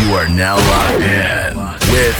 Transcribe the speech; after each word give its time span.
You 0.00 0.14
are 0.16 0.28
now 0.28 0.56
locked 0.56 1.02
in 1.02 1.59
with 1.90 2.16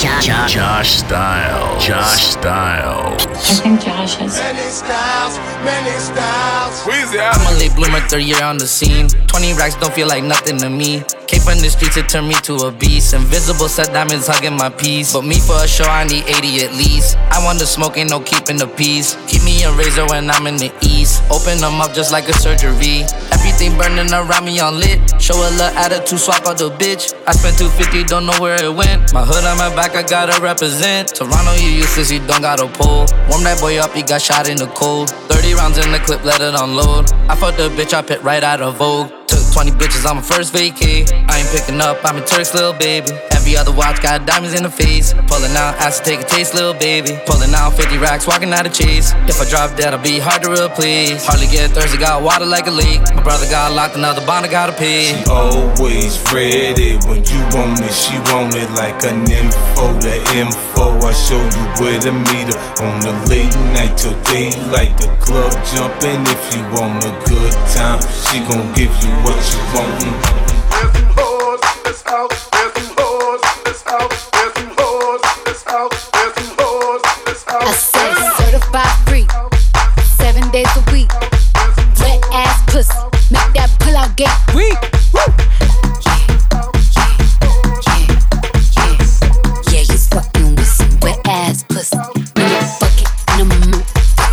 Josh 0.00 0.90
Style. 1.04 1.78
Josh 1.78 2.24
Style. 2.34 3.16
I 3.20 3.54
think 3.60 3.80
Josh 3.80 4.14
has. 4.16 4.38
Many 4.38 4.68
styles, 4.70 5.36
many 5.64 5.98
styles. 5.98 6.80
Weezy, 6.82 7.20
I'm 7.20 7.54
a 7.54 7.58
late 7.58 7.74
bloomer, 7.74 8.00
third 8.08 8.22
year 8.22 8.42
on 8.42 8.58
the 8.58 8.66
scene. 8.66 9.08
20 9.08 9.54
racks 9.54 9.74
don't 9.76 9.92
feel 9.92 10.08
like 10.08 10.24
nothing 10.24 10.58
to 10.58 10.70
me. 10.70 11.02
Came 11.26 11.40
from 11.40 11.58
the 11.60 11.70
streets, 11.70 11.96
it 11.96 12.08
turned 12.08 12.28
me 12.28 12.34
to 12.42 12.54
a 12.68 12.72
beast. 12.72 13.14
Invisible 13.14 13.68
set 13.68 13.92
diamonds 13.92 14.26
hugging 14.26 14.56
my 14.56 14.68
piece. 14.68 15.12
But 15.12 15.24
me 15.24 15.40
for 15.40 15.56
a 15.56 15.68
show, 15.68 15.84
I 15.84 16.04
need 16.04 16.24
80 16.24 16.64
at 16.64 16.72
least. 16.74 17.16
I 17.30 17.42
want 17.44 17.58
the 17.58 17.66
smoke, 17.66 17.96
ain't 17.96 18.10
no 18.10 18.20
keeping 18.20 18.56
the 18.56 18.66
peace. 18.66 19.16
Keep 19.26 19.44
me 19.44 19.62
a 19.64 19.72
razor 19.72 20.06
when 20.06 20.30
I'm 20.30 20.46
in 20.46 20.56
the 20.56 20.72
east. 20.82 21.22
Open 21.30 21.58
them 21.58 21.80
up 21.80 21.94
just 21.94 22.12
like 22.12 22.28
a 22.28 22.34
surgery. 22.34 23.04
Everything 23.32 23.76
burning 23.76 24.12
around 24.12 24.44
me 24.44 24.60
on 24.60 24.78
lit. 24.78 25.00
Show 25.20 25.34
a 25.34 25.50
little 25.56 25.72
attitude, 25.78 26.20
swap 26.20 26.46
out 26.46 26.58
the 26.58 26.70
bitch. 26.70 27.14
I 27.26 27.32
spent 27.32 27.58
250, 27.58 28.04
don't 28.04 28.26
know 28.26 28.38
where 28.38 28.62
it 28.62 28.72
went. 28.72 29.01
My 29.12 29.24
hood 29.24 29.44
on 29.44 29.58
my 29.58 29.74
back, 29.74 29.94
I 29.94 30.02
gotta 30.02 30.40
represent. 30.40 31.08
Toronto, 31.14 31.52
you 31.54 31.70
useless, 31.70 32.10
you 32.10 32.18
don't 32.26 32.42
got 32.42 32.60
a 32.60 32.66
pull. 32.66 33.06
Warm 33.28 33.44
that 33.44 33.58
boy 33.60 33.78
up, 33.78 33.92
he 33.92 34.02
got 34.02 34.22
shot 34.22 34.48
in 34.48 34.56
the 34.56 34.66
cold. 34.68 35.10
30 35.28 35.54
rounds 35.54 35.78
in 35.78 35.90
the 35.92 35.98
clip, 35.98 36.24
let 36.24 36.40
it 36.40 36.54
unload. 36.54 37.12
I 37.28 37.34
fucked 37.36 37.58
the 37.58 37.68
bitch, 37.68 37.92
I 37.92 38.02
pit 38.02 38.22
right 38.22 38.42
out 38.42 38.62
of 38.62 38.76
Vogue. 38.76 39.10
Took 39.26 39.44
20 39.52 39.70
bitches 39.72 40.08
on 40.08 40.16
my 40.16 40.22
first 40.22 40.52
vacay. 40.52 41.10
I 41.28 41.38
ain't 41.40 41.48
picking 41.50 41.80
up, 41.80 41.98
I'm 42.04 42.16
a 42.16 42.24
Turk's 42.24 42.54
little 42.54 42.72
baby. 42.72 43.12
Every 43.32 43.56
other 43.56 43.72
watch 43.72 44.00
got 44.00 44.24
diamonds 44.24 44.54
in 44.54 44.62
the 44.62 44.70
face. 44.70 45.14
Pulling 45.26 45.56
out, 45.56 45.74
ask 45.82 46.04
to 46.04 46.10
take 46.10 46.20
a 46.20 46.24
taste, 46.24 46.54
little 46.54 46.74
baby. 46.74 47.18
Pulling 47.26 47.52
out 47.54 47.70
50 47.74 47.98
racks, 47.98 48.26
walking 48.26 48.52
out 48.52 48.66
of 48.66 48.72
chase. 48.72 49.12
If 49.26 49.40
I 49.40 49.48
drop 49.50 49.76
dead, 49.76 49.94
I'll 49.94 50.02
be 50.02 50.18
hard 50.18 50.42
to 50.44 50.50
replace. 50.52 51.26
Hardly 51.26 51.48
get 51.48 51.70
thirsty, 51.72 51.98
got 51.98 52.22
water 52.22 52.46
like 52.46 52.66
a 52.66 52.70
leak. 52.70 53.00
My 53.14 53.22
brother 53.22 53.48
got 53.50 53.72
locked, 53.72 53.96
another 53.96 54.24
bond, 54.26 54.46
I 54.46 54.50
gotta 54.50 54.72
pay. 54.72 55.24
Always 55.24 56.20
ready 56.32 56.96
when 57.08 57.24
you 57.24 57.40
want 57.50 57.80
it, 57.80 57.92
she 57.92 58.14
want 58.30 58.54
it 58.54 58.70
like 58.72 58.91
an 59.04 59.24
info. 59.30 59.92
The 60.00 60.16
info, 60.36 60.98
I 61.06 61.12
show 61.12 61.40
you 61.40 61.64
where 61.80 62.00
to 62.00 62.12
meet 62.12 62.52
her 62.52 62.58
on 62.84 63.00
the 63.00 63.12
late 63.28 63.54
night 63.72 63.96
till 63.96 64.14
daylight. 64.24 64.96
The 64.98 65.08
club 65.20 65.52
jumping 65.72 66.22
if 66.26 66.42
you 66.54 66.62
want 66.74 67.04
a 67.04 67.12
good 67.28 67.52
time. 67.72 68.00
She 68.28 68.40
gon' 68.44 68.72
give 68.74 68.92
you 69.02 69.12
what 69.24 69.40
you 69.52 69.62
want. 69.72 70.00
There's 70.70 70.92
some 70.92 71.10
hoes, 71.16 71.60
it's 71.86 72.06
out. 72.06 72.30
There's 72.52 72.72
some 72.74 72.94
hoes, 72.98 73.40
it's 73.66 73.86
out. 73.86 74.10
There's 74.32 74.54
some 74.54 74.72
hoes, 74.78 75.20
it's 75.46 75.66
out. 75.66 75.90
There's 76.12 76.34
some 76.34 76.56
hoes, 76.58 77.02
it's 77.26 77.48
out. 77.48 77.62
I 77.62 77.72
said 77.72 78.14
certified 78.38 78.96
free, 79.08 79.26
seven 80.16 80.50
days 80.50 80.70
a 80.76 80.82
week. 80.92 81.10
Wet 82.00 82.20
ass 82.32 82.62
pussy, 82.66 82.98
make 83.30 83.52
that 83.54 83.70
pull 83.80 83.96
out 83.96 84.16
get 84.16 84.32
weak. 84.54 84.91
Pussy. 91.82 91.98
Bring 92.34 92.46
a 92.46 92.62
bucket 92.78 93.08
and 93.30 93.40
a 93.42 93.56
mop 93.70 93.86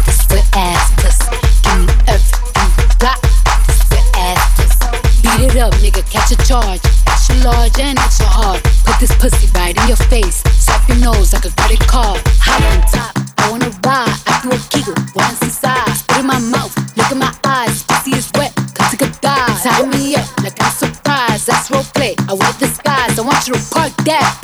this 0.06 0.22
wet 0.30 0.46
ass 0.54 0.94
pussy. 1.02 1.34
Give 1.66 1.80
me 1.82 1.94
everything 2.06 2.70
you 2.78 2.88
got, 3.02 3.18
this 3.66 3.82
wet 3.90 4.06
ass 4.16 4.42
pussy. 4.54 4.90
Beat 5.22 5.42
it 5.50 5.58
up, 5.58 5.74
nigga, 5.82 6.04
catch 6.10 6.32
a 6.32 6.38
charge. 6.46 6.82
Extra 7.08 7.36
large 7.44 7.80
and 7.80 7.98
extra 7.98 8.28
hard. 8.28 8.62
Put 8.86 9.00
this 9.00 9.14
pussy 9.18 9.50
right 9.56 9.76
in 9.76 9.88
your 9.88 9.98
face. 10.14 10.44
Swipe 10.62 10.88
your 10.90 10.98
nose 10.98 11.34
like 11.34 11.46
a 11.46 11.52
credit 11.58 11.82
card. 11.88 12.22
Hop 12.46 12.62
on 12.70 12.82
top, 12.94 13.18
I 13.40 13.50
wanna 13.50 13.72
ride. 13.86 14.14
I 14.28 14.40
do 14.44 14.50
a 14.54 14.60
giggle, 14.70 14.94
once 15.16 15.42
inside. 15.42 15.90
Spit 15.98 16.20
in 16.20 16.28
my 16.28 16.40
mouth, 16.40 16.74
look 16.98 17.12
in 17.12 17.18
my 17.18 17.34
eyes. 17.46 17.84
Pussy 17.84 18.16
is 18.16 18.30
wet, 18.38 18.54
cause 18.76 18.94
it 18.94 19.00
could 19.00 19.16
die. 19.22 19.58
Tie 19.64 19.86
me 19.88 20.16
up 20.16 20.28
like 20.44 20.62
I'm 20.62 20.72
surprised. 20.72 21.48
That's 21.48 21.72
role 21.72 21.84
play. 21.98 22.14
I 22.30 22.34
wear 22.34 22.54
disguise. 22.60 23.18
I 23.18 23.24
want 23.24 23.48
you 23.48 23.56
to 23.56 23.62
park 23.74 23.94
that 24.06 24.38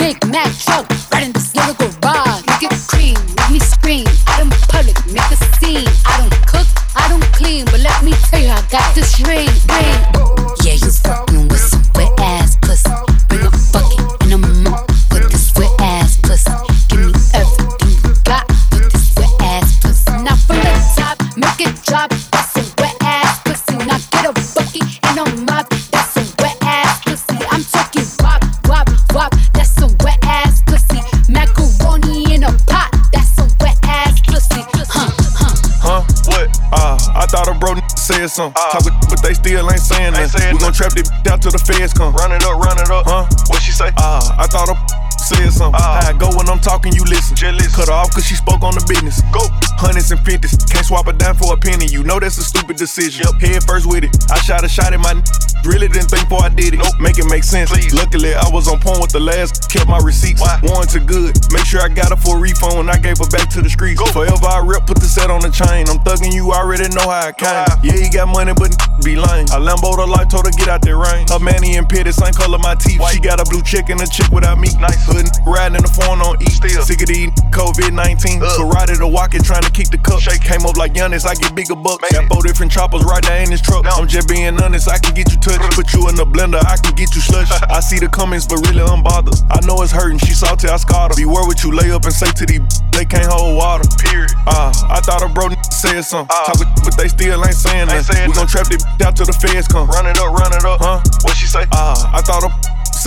can't 50.85 51.03
swap 51.03 51.13
a 51.13 51.18
dime 51.18 51.35
for 51.35 51.53
a 51.53 51.57
penny. 51.57 51.85
You 51.88 52.03
know 52.03 52.19
that's 52.19 52.38
a 52.38 52.44
stupid 52.44 52.78
decision. 52.78 53.25
Yep. 53.25 53.41
Head 53.41 53.63
first 53.63 53.85
with 53.88 54.03
it. 54.03 54.13
I 54.31 54.38
shot 54.40 54.63
a 54.63 54.69
shot 54.69 54.94
at 54.94 55.00
my 55.00 55.12
n- 55.12 55.23
really 55.66 55.88
didn't 55.88 56.09
think 56.09 56.29
before 56.29 56.44
I 56.44 56.50
did 56.50 56.73
it. 56.73 56.78
Nope. 56.78 57.00
Make 57.00 57.18
it 57.18 57.25
make 57.25 57.44
sense. 57.44 57.72
Please. 57.72 57.94
Luckily, 57.94 58.34
I 58.34 58.47
was 58.50 58.68
on 58.68 58.79
point 58.79 59.01
with 59.01 59.12
the 59.12 59.19
last. 59.19 59.69
Kept 59.72 59.88
my 59.90 59.97
receipts. 60.00 60.41
Why? 60.41 60.59
Warranted 60.63 61.07
good. 61.07 61.34
Make 61.51 61.66
sure 61.66 61.81
I 61.81 61.90
got 61.90 62.09
her 62.09 62.16
for 62.16 62.38
a 62.38 62.40
refund 62.40 62.78
when 62.78 62.90
I 62.90 62.97
gave 62.97 63.18
her 63.18 63.29
back 63.29 63.50
to 63.57 63.62
the 63.62 63.69
streets. 63.69 64.00
Go. 64.00 64.06
Forever 64.12 64.45
I 64.45 64.62
rip, 64.62 64.85
put 64.85 65.00
the 65.00 65.09
set 65.09 65.29
on 65.29 65.41
the 65.41 65.50
chain. 65.50 65.90
I'm 65.90 66.00
thugging 66.06 66.34
you, 66.34 66.51
I 66.51 66.62
already 66.62 66.88
know 66.94 67.09
how 67.09 67.29
I 67.29 67.31
came. 67.31 67.66
Yeah, 67.81 67.97
you 68.06 68.12
got 68.12 68.28
money, 68.29 68.53
but 68.53 68.75
be 69.05 69.16
lame. 69.16 69.45
I 69.53 69.61
Lambo 69.61 69.93
the 69.93 70.09
life, 70.09 70.27
told 70.33 70.49
her 70.49 70.55
get 70.57 70.67
out 70.67 70.81
that 70.81 70.97
rain. 70.97 71.29
Her 71.29 71.38
manny 71.38 71.77
and 71.77 71.88
pitty, 71.88 72.11
same 72.11 72.33
color 72.33 72.57
my 72.57 72.73
teeth. 72.73 72.99
White. 72.99 73.13
She 73.13 73.19
got 73.21 73.38
a 73.38 73.45
blue 73.45 73.61
chick 73.61 73.93
and 73.93 74.01
a 74.01 74.09
chick 74.09 74.27
without 74.33 74.57
me. 74.57 74.73
Nice. 74.81 75.05
Hood 75.05 75.29
riding 75.45 75.77
in 75.77 75.85
the 75.85 75.93
phone 75.93 76.25
on 76.25 76.41
E. 76.41 76.49
Still. 76.49 76.81
Sick 76.81 77.05
of 77.05 77.07
these 77.13 77.29
COVID 77.53 77.94
19. 77.94 78.41
Ugh. 78.41 78.49
Karate 78.57 78.97
to 78.97 79.07
walk 79.07 79.38
it, 79.38 79.45
trying 79.45 79.61
to 79.61 79.69
kick 79.69 79.94
the 79.94 80.01
cup. 80.01 80.19
Shake. 80.19 80.41
Came 80.41 80.65
up 80.65 80.75
like 80.75 80.97
Giannis, 80.97 81.29
I 81.29 81.38
get 81.38 81.53
bigger 81.53 81.77
bucks. 81.77 82.01
Man. 82.01 82.25
Got 82.25 82.33
four 82.33 82.41
different 82.41 82.73
choppers 82.73 83.05
right 83.05 83.21
there 83.21 83.45
in 83.45 83.53
this 83.53 83.61
truck. 83.61 83.85
No. 83.85 83.94
I'm 83.94 84.09
just 84.09 84.27
being 84.27 84.57
honest, 84.57 84.89
I 84.89 84.97
can 84.97 85.13
get 85.13 85.29
you 85.29 85.38
touched. 85.38 85.61
Put 85.77 85.94
you 85.94 86.09
in 86.09 86.17
the 86.17 86.25
blender, 86.25 86.59
I 86.65 86.81
can 86.81 86.97
get 86.97 87.13
you 87.13 87.21
slush. 87.21 87.53
I 87.69 87.79
see 87.79 88.01
the 88.01 88.09
comments, 88.09 88.49
but 88.49 88.65
really 88.65 88.81
I'm 88.81 89.05
bothered. 89.05 89.38
I 89.53 89.61
know 89.69 89.77
it's 89.85 89.94
hurting, 89.94 90.17
she 90.17 90.33
salty, 90.33 90.67
I 90.67 90.77
scarred 90.81 91.13
her. 91.13 91.15
Beware 91.15 91.45
what 91.45 91.61
you 91.63 91.69
lay 91.71 91.91
up 91.94 92.05
and 92.05 92.13
say 92.13 92.31
to 92.31 92.45
these 92.45 92.61
they 92.95 93.03
can't 93.03 93.27
hold 93.27 93.57
water. 93.57 93.83
Period. 93.99 94.31
Ah, 94.47 94.71
I 94.88 95.01
thought 95.01 95.21
a 95.21 95.27
bro 95.27 95.51
said 95.67 96.01
something. 96.01 96.31
Ah. 96.31 96.47
Talk 96.47 96.63
with, 96.63 96.71
but 96.88 96.95
they 96.95 97.09
still 97.11 97.44
ain't 97.44 97.53
saying 97.53 97.88
that. 97.91 98.07
We 98.07 98.33
gon' 98.33 98.47
trap 98.47 98.71
this 98.71 98.88
out 99.01 99.16
till 99.16 99.25
the 99.25 99.33
feds 99.33 99.67
come. 99.67 99.88
Run 99.88 100.06
it 100.07 100.17
up, 100.19 100.31
run 100.31 100.53
it 100.53 100.66
up. 100.66 100.79
Huh? 100.81 101.01
What 101.23 101.35
she 101.35 101.47
say? 101.47 101.66
Ah, 101.72 101.97
I 102.13 102.22
thought 102.22 102.44
a 102.44 102.50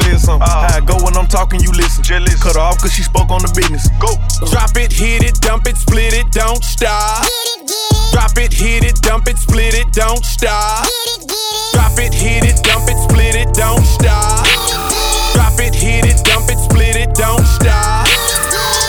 said 0.03 0.19
something. 0.21 0.47
Ah. 0.47 0.77
I 0.77 0.81
go 0.81 0.97
when 1.03 1.17
I'm 1.17 1.27
talking, 1.27 1.61
you 1.61 1.73
listen. 1.73 2.03
Just 2.03 2.23
listen. 2.23 2.41
Cut 2.41 2.57
her 2.57 2.63
off 2.63 2.79
cause 2.79 2.93
she 2.93 3.03
spoke 3.03 3.31
on 3.31 3.43
the 3.43 3.53
business. 3.55 3.89
Go. 3.99 4.15
Drop 4.51 4.77
it, 4.77 4.93
hit 4.93 5.25
it, 5.25 5.41
dump 5.41 5.67
it, 5.67 5.77
split 5.77 6.15
it, 6.15 6.31
don't 6.31 6.63
stop. 6.63 7.23
Get 7.23 7.33
it, 7.33 7.67
get 7.67 7.73
it. 7.73 8.13
Drop 8.13 8.37
it, 8.39 8.53
hit 8.53 8.85
it, 8.85 8.97
dump 9.03 9.29
it, 9.29 9.39
split 9.39 9.75
it, 9.75 9.93
don't 9.93 10.25
stop. 10.25 10.85
Get 10.85 11.25
it, 11.25 11.39
Drop 11.75 11.99
it, 11.99 12.15
hit 12.15 12.45
it, 12.45 12.63
dump 12.65 12.89
it, 12.89 12.99
split 12.99 13.35
it, 13.35 13.55
don't 13.55 13.85
stop. 13.85 14.47
Drop 15.35 15.59
it, 15.61 15.75
hit 15.75 16.07
it, 16.07 16.25
dump 16.25 16.51
it, 16.51 16.59
split 16.59 16.97
it, 16.97 17.15
don't 17.15 17.45
stop. 17.47 18.07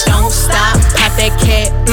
Don't 0.05 0.31
stop, 0.31 0.77
pop 0.95 1.13
that 1.17 1.33
cat, 1.41 1.69
just 1.85 1.88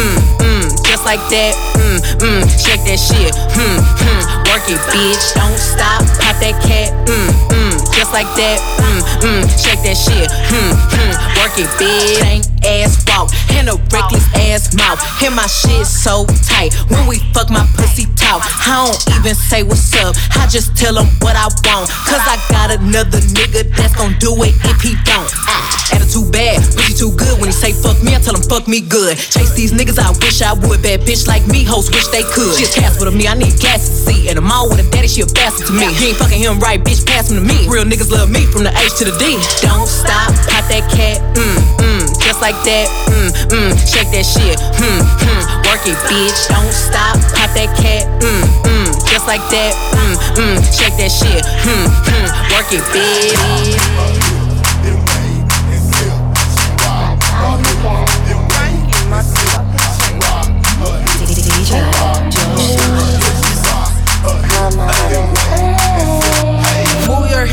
like 1.07 1.23
that, 1.31 1.55
mm, 1.79 2.03
mm, 2.19 2.43
shake 2.59 2.83
that 2.83 2.99
shit, 2.99 3.31
hmm, 3.55 3.79
hmm, 3.79 4.23
work 4.51 4.67
it, 4.67 4.83
bitch. 4.91 5.39
Don't 5.39 5.55
stop, 5.55 6.03
pop 6.19 6.35
that 6.43 6.59
cat, 6.67 6.91
mm, 7.07 7.31
mm, 7.55 7.79
just 7.95 8.11
like 8.13 8.27
that, 8.35 8.59
mm, 8.83 9.01
mm, 9.23 9.43
shake 9.55 9.87
that 9.87 9.95
shit, 9.95 10.27
hmm, 10.51 10.75
hmm, 10.75 11.15
work 11.39 11.55
it, 11.63 11.71
bitch. 11.79 12.19
Stank 12.19 12.45
ass 12.67 13.07
walk, 13.07 13.31
and 13.55 13.69
a 13.69 13.77
reckless 13.95 14.27
ass 14.35 14.75
mouth, 14.75 14.99
Hear 15.23 15.31
my 15.31 15.47
shit 15.47 15.87
so 15.87 16.27
tight. 16.43 16.75
When 16.91 17.07
we 17.07 17.23
fuck, 17.33 17.51
my 17.51 17.65
pussy 17.79 18.07
talk. 18.19 18.43
I 18.67 18.91
don't 18.91 18.99
even 19.17 19.35
say 19.35 19.63
what's 19.63 19.95
up, 20.03 20.17
I 20.35 20.47
just 20.51 20.77
tell 20.77 20.99
him 20.99 21.07
what 21.23 21.37
I 21.37 21.47
want, 21.65 21.87
cause 22.05 22.25
I 22.27 22.37
got 22.51 22.75
another 22.75 23.23
nigga 23.33 23.71
that's 23.77 23.95
gon' 23.95 24.19
do 24.19 24.35
it 24.43 24.55
if 24.67 24.83
he 24.83 24.99
don't. 25.07 25.31
Ah, 25.47 25.95
attitude 25.95 26.33
bad, 26.33 26.59
pussy 26.75 26.95
too 26.95 27.15
good. 27.15 27.39
When 27.39 27.47
he 27.47 27.53
say 27.53 27.73
fuck 27.73 28.03
me, 28.03 28.15
I 28.15 28.19
tell 28.19 28.35
him 28.35 28.43
fuck 28.43 28.67
me 28.67 28.81
good. 28.81 29.17
Chase 29.17 29.55
these 29.55 29.73
niggas, 29.73 29.99
I 29.99 30.11
wish 30.19 30.43
I 30.43 30.53
would. 30.53 30.83
Bad 30.83 30.96
bitch 30.99 31.27
like 31.27 31.47
me, 31.47 31.65
hoes 31.65 31.91
wish 31.91 32.07
they 32.09 32.23
could. 32.23 32.55
She 32.57 32.65
a 32.65 32.73
Casper 32.73 33.05
to 33.07 33.11
me, 33.11 33.27
I 33.27 33.35
need 33.35 33.59
gas 33.61 33.89
to 33.89 33.95
see. 33.95 34.29
And 34.29 34.39
I'm 34.39 34.51
all 34.51 34.69
with 34.69 34.81
a 34.81 34.87
daddy, 34.91 35.09
she 35.09 35.23
a 35.23 35.27
bastard 35.27 35.67
to 35.69 35.73
me. 35.73 35.87
You 35.99 36.13
ain't 36.13 36.19
fucking 36.19 36.39
him 36.39 36.59
right, 36.61 36.81
bitch, 36.83 37.07
pass 37.07 37.31
him 37.31 37.37
to 37.37 37.45
me. 37.45 37.67
Real 37.69 37.85
niggas 37.85 38.11
love 38.11 38.31
me 38.31 38.47
from 38.47 38.65
the 38.65 38.73
H 38.73 38.99
to 38.99 39.05
the 39.05 39.15
D. 39.19 39.37
Don't 39.61 39.89
stop, 39.89 40.33
pop 40.49 40.65
that 40.71 40.87
cat, 40.93 41.21
mm, 41.35 41.59
mm, 41.83 42.05
just 42.23 42.41
like 42.41 42.57
that, 42.65 42.87
mm, 43.11 43.31
mm, 43.51 43.73
shake 43.83 44.11
that 44.13 44.27
shit, 44.27 44.59
hmm, 44.61 45.03
hmm, 45.03 45.43
work 45.67 45.83
it, 45.87 45.99
bitch. 46.07 46.49
Don't 46.49 46.73
stop, 46.73 47.19
pop 47.35 47.51
that 47.57 47.71
cat, 47.77 48.07
mm, 48.23 48.45
mm, 48.65 48.89
just 49.11 49.27
like 49.27 49.45
that, 49.51 49.73
mm, 49.97 50.15
mm, 50.39 50.57
shake 50.71 50.97
that 50.97 51.11
shit, 51.11 51.43
hmm, 51.65 51.87
hmm, 52.07 52.29
work 52.55 52.73
it, 52.73 52.85
bitch. 52.95 54.36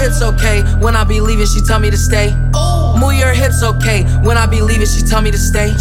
Hips, 0.04 0.22
okay. 0.22 0.62
When 0.84 0.96
I 0.96 1.04
be 1.06 1.22
leaving, 1.22 1.46
she 1.46 1.62
tell 1.62 1.80
me 1.80 1.90
to 1.90 1.98
stay. 1.98 2.36
Move 3.00 3.16
your 3.16 3.32
hips, 3.32 3.64
okay. 3.64 4.04
When 4.20 4.38
I 4.38 4.46
be 4.46 4.62
leaving, 4.62 4.88
she 4.88 5.02
tell 5.02 5.22
me 5.22 5.32
to 5.32 5.38
stay. 5.38 5.72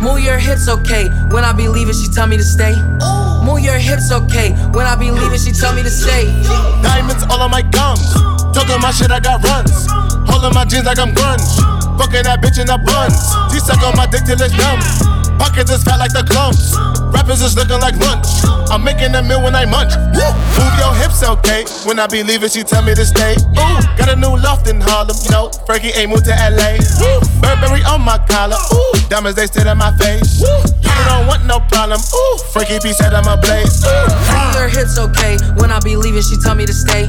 Move 0.00 0.20
your 0.20 0.38
hips, 0.38 0.68
okay. 0.68 1.08
When 1.34 1.42
I 1.42 1.52
be 1.52 1.66
leaving, 1.68 1.94
she 1.94 2.06
tell 2.08 2.28
me 2.28 2.36
to 2.36 2.44
stay. 2.44 2.74
Move 3.42 3.60
your 3.60 3.78
hips, 3.78 4.12
okay. 4.12 4.54
When 4.70 4.86
I 4.86 4.94
be 4.94 5.10
leaving, 5.10 5.38
she 5.38 5.50
tell 5.50 5.74
me 5.74 5.82
to 5.82 5.90
stay. 5.90 6.30
Diamonds 6.82 7.24
all 7.28 7.42
on 7.42 7.50
my 7.50 7.62
gums. 7.62 8.14
Talking 8.54 8.80
my 8.80 8.92
shit, 8.92 9.10
I 9.10 9.18
got 9.18 9.42
runs. 9.42 9.90
Holding 10.30 10.54
my 10.54 10.64
jeans 10.64 10.86
like 10.86 10.98
I'm 10.98 11.10
grunge. 11.10 11.50
Fucking 11.98 12.22
that 12.22 12.38
bitch 12.42 12.60
in 12.60 12.70
the 12.70 12.78
buns. 12.78 13.18
She 13.52 13.58
suck 13.58 13.82
on 13.82 13.96
my 13.96 14.06
dick 14.06 14.22
till 14.24 14.40
it's 14.40 14.54
numb. 14.54 14.78
Pockets 15.38 15.70
is 15.70 15.82
fat 15.82 15.98
like 15.98 16.12
the 16.12 16.22
clumps. 16.22 16.76
Rappers 17.10 17.42
is 17.42 17.56
looking 17.56 17.80
like 17.80 17.96
lunch. 17.98 18.55
I'm 18.70 18.82
making 18.82 19.14
a 19.14 19.22
meal 19.22 19.42
when 19.42 19.54
I 19.54 19.64
munch. 19.64 19.94
Woo! 20.14 20.26
Move 20.58 20.74
your 20.78 20.94
hips, 20.94 21.22
okay. 21.22 21.64
When 21.84 21.98
I 21.98 22.06
be 22.06 22.22
leaving, 22.22 22.48
she 22.48 22.62
tell 22.62 22.82
me 22.82 22.94
to 22.94 23.04
stay. 23.04 23.34
Ooh, 23.56 23.78
got 23.96 24.08
a 24.08 24.16
new 24.16 24.36
loft 24.36 24.68
in 24.68 24.80
Harlem. 24.80 25.16
You 25.24 25.30
know, 25.30 25.50
Frankie 25.66 25.94
ain't 25.94 26.10
moved 26.10 26.24
to 26.26 26.34
LA. 26.34 26.78
Woo! 27.00 27.20
Burberry 27.40 27.82
on 27.84 28.02
my 28.02 28.18
collar. 28.28 28.56
Ooh, 28.74 28.92
diamonds 29.08 29.36
they 29.36 29.46
sit 29.46 29.66
in 29.66 29.78
my 29.78 29.92
face. 29.96 30.40
Woo! 30.40 30.50
You 30.82 31.04
don't 31.06 31.26
want 31.26 31.44
no 31.46 31.60
problem. 31.70 32.00
Ooh, 32.00 32.38
Frankie 32.52 32.78
B 32.82 32.92
said 32.92 33.14
I'm 33.14 33.26
a 33.28 33.36
blaze. 33.40 33.84
Ooh. 33.84 33.90
Move 34.32 34.54
your 34.54 34.68
hips, 34.68 34.98
okay. 34.98 35.38
When 35.56 35.70
I 35.70 35.78
be 35.80 35.96
leaving, 35.96 36.22
she 36.22 36.36
tell 36.36 36.54
me 36.54 36.66
to 36.66 36.72
stay. 36.72 37.08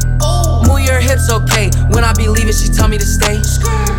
Move 0.67 0.83
your 0.85 0.99
hips, 0.99 1.31
okay. 1.31 1.71
When 1.89 2.03
I 2.03 2.13
be 2.13 2.27
leaving, 2.27 2.53
she 2.53 2.69
tell 2.69 2.87
me 2.87 2.97
to 2.97 3.05
stay. 3.05 3.41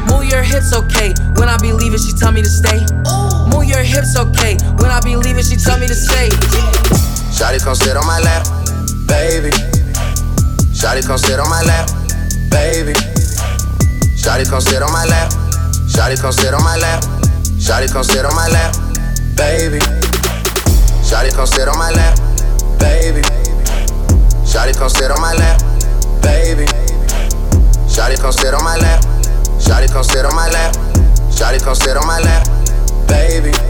Move 0.07 0.25
your 0.31 0.43
hips, 0.43 0.73
okay. 0.73 1.13
When 1.37 1.49
I 1.49 1.57
be 1.59 1.73
leaving, 1.73 1.99
she 1.99 2.13
tell 2.15 2.33
me 2.33 2.43
to 2.43 2.49
stay. 2.49 2.85
Move 3.51 3.65
your 3.65 3.83
hips, 3.83 4.17
okay. 4.17 4.57
When 4.79 4.91
I 4.91 5.01
be 5.01 5.17
leaving, 5.17 5.43
she 5.43 5.57
tell 5.57 5.79
me 5.79 5.89
to 5.89 5.95
stay. 5.97 6.29
Shawty 7.39 7.63
come 7.63 7.77
sit 7.77 7.97
on 7.97 8.05
my 8.05 8.19
lap, 8.19 8.45
baby. 9.07 9.51
Shawty 10.75 11.07
come 11.07 11.19
sit 11.19 11.39
on 11.39 11.49
my 11.49 11.63
lap, 11.63 11.87
baby. 12.51 12.93
Shawty 14.19 14.45
come 14.51 14.61
sit 14.61 14.83
on 14.83 14.91
my 14.93 15.05
lap. 15.07 15.31
Shawty 15.87 16.21
come 16.21 16.33
sit 16.33 16.53
on 16.53 16.65
my 16.65 16.77
lap. 16.79 17.01
Shawty 17.63 17.93
come 17.93 18.03
sit 18.03 18.25
on 18.25 18.35
my 18.35 18.49
lap, 18.49 18.75
baby. 19.37 19.79
Shawty 21.07 21.33
come 21.33 21.47
sit 21.47 21.69
on 21.69 21.79
my 21.79 21.91
lap, 21.93 22.19
baby. 22.81 23.23
Shawty 24.43 24.77
come 24.77 24.89
sit 24.91 25.11
on 25.13 25.21
my 25.21 25.33
lap, 25.35 25.61
baby. 26.21 26.67
Shawty 27.87 28.21
come 28.21 28.33
sit 28.33 28.53
on 28.53 28.65
my 28.65 28.77
lap. 28.79 29.01
Shawty 29.63 29.87
come 29.93 30.03
sit 30.03 30.25
on 30.25 30.35
my 30.35 30.49
lap. 30.51 30.75
Shawty 31.31 31.63
come 31.63 31.77
sit 31.77 31.97
on 31.97 32.05
my 32.05 32.19
lap, 32.19 32.47
baby. 33.07 33.68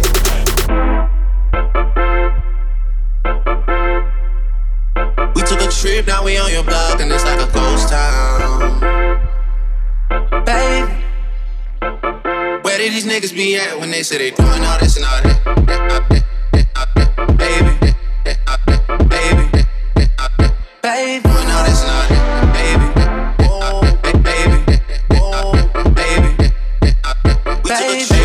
We 5.35 5.43
took 5.43 5.61
a 5.61 5.69
trip, 5.71 6.07
now 6.07 6.25
we 6.25 6.39
on 6.39 6.51
your 6.51 6.65
block, 6.65 6.99
and 7.01 7.13
it's 7.13 7.25
like 7.25 7.39
a 7.39 7.53
ghost 7.53 7.91
town. 7.91 8.81
Baby, 10.47 10.93
where 12.63 12.79
did 12.79 12.93
these 12.93 13.05
niggas 13.07 13.35
be 13.35 13.57
at 13.57 13.79
when 13.79 13.91
they 13.91 14.03
say 14.03 14.17
they 14.17 14.31
doing 14.31 14.65
all 14.65 14.79
this 14.79 14.97
and 14.97 15.05
all 15.05 15.21
that? 15.23 15.45
Baby, 17.37 17.71
baby, 19.09 19.45
baby, 20.83 21.29
all 21.29 21.65
this 21.65 21.83
and 21.83 21.91
all 21.91 22.09
that. 22.09 22.25
Baby, 22.55 22.87
baby, 24.23 24.59
oh, 25.21 25.43
baby. 25.95 26.29
We 27.63 27.69
took 27.69 27.93
a 27.93 28.07
trip, 28.07 28.18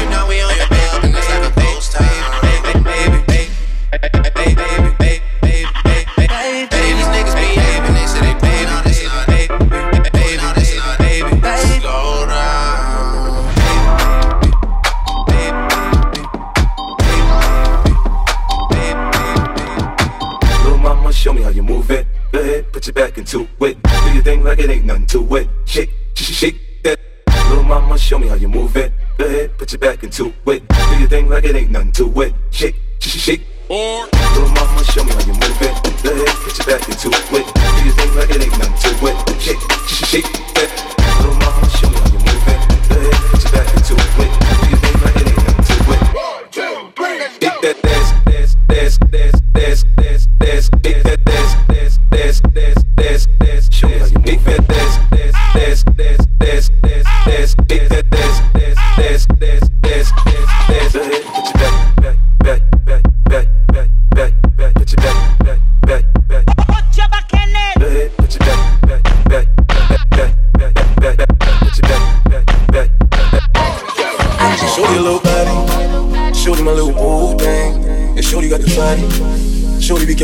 put 22.84 22.98
your 22.98 23.08
back 23.08 23.18
into 23.18 23.48
it. 23.62 23.82
Do 23.82 24.14
your 24.14 24.24
thing 24.24 24.44
like 24.44 24.60
it 24.60 24.70
ain't 24.70 24.84
nothing 24.84 25.06
to 25.06 25.36
it. 25.38 25.48
Shake, 25.64 25.90
shake, 26.16 26.36
shake 26.36 26.84
that. 26.84 27.00
Little 27.48 27.64
mama, 27.64 27.98
show 27.98 28.20
me 28.20 28.28
how 28.28 28.36
you 28.36 28.50
move 28.50 28.76
it. 28.76 28.92
Go 29.18 29.26
ahead, 29.26 29.58
put 29.58 29.72
your 29.72 29.80
back 29.80 30.04
into 30.04 30.34
it. 30.48 30.68
Do 30.68 31.00
your 31.00 31.08
thing 31.08 31.30
like 31.30 31.46
it 31.46 31.56
ain't 31.56 31.72
nothing 31.72 31.94
to 31.94 32.22
it. 32.22 32.34
Shake, 32.52 32.76
shake, 33.00 33.22
shake. 33.22 33.42
Little 33.70 34.50
mama, 34.50 34.84
show 34.84 35.02
me 35.06 35.12
how 35.12 35.22
you 35.22 35.32
move 35.32 35.62
it. 35.62 36.04
Go 36.04 36.12
ahead, 36.12 36.28
put 36.44 36.58
your 36.60 36.78
back 36.78 36.90
into 36.90 37.08
it. 37.08 37.24
Do 37.32 37.86
your 37.86 37.96
thing 37.96 38.16
like 38.16 38.30
it 38.30 38.42
ain't 38.44 38.58
nothing 38.60 39.00
to 39.00 39.08
it. 39.08 39.16
Shake, 39.40 39.62
shake, 39.88 40.10
shake 40.12 40.28
that. 40.56 40.70
Little 41.22 41.36
mama, 41.40 41.70
show 41.80 41.88
me 41.88 41.96
how 41.96 42.12
you 42.12 42.20
move 42.20 42.48
it. 42.52 42.60
Go 42.90 42.96
ahead, 43.00 43.16
put 43.32 43.44
your 43.44 43.52
back 43.54 43.72
into 43.80 43.94
it. 43.96 44.32
Do 44.44 44.68
your 44.68 44.80
thing 44.84 44.98
like 45.00 45.16
it 45.16 45.28
ain't 45.32 45.40
nothing 45.40 45.64
to 45.72 45.94
it. 45.94 46.04
Shake 46.04 47.64
that 47.64 47.80
ass, 47.86 47.96
ass, 47.96 48.12
ass, 48.12 48.23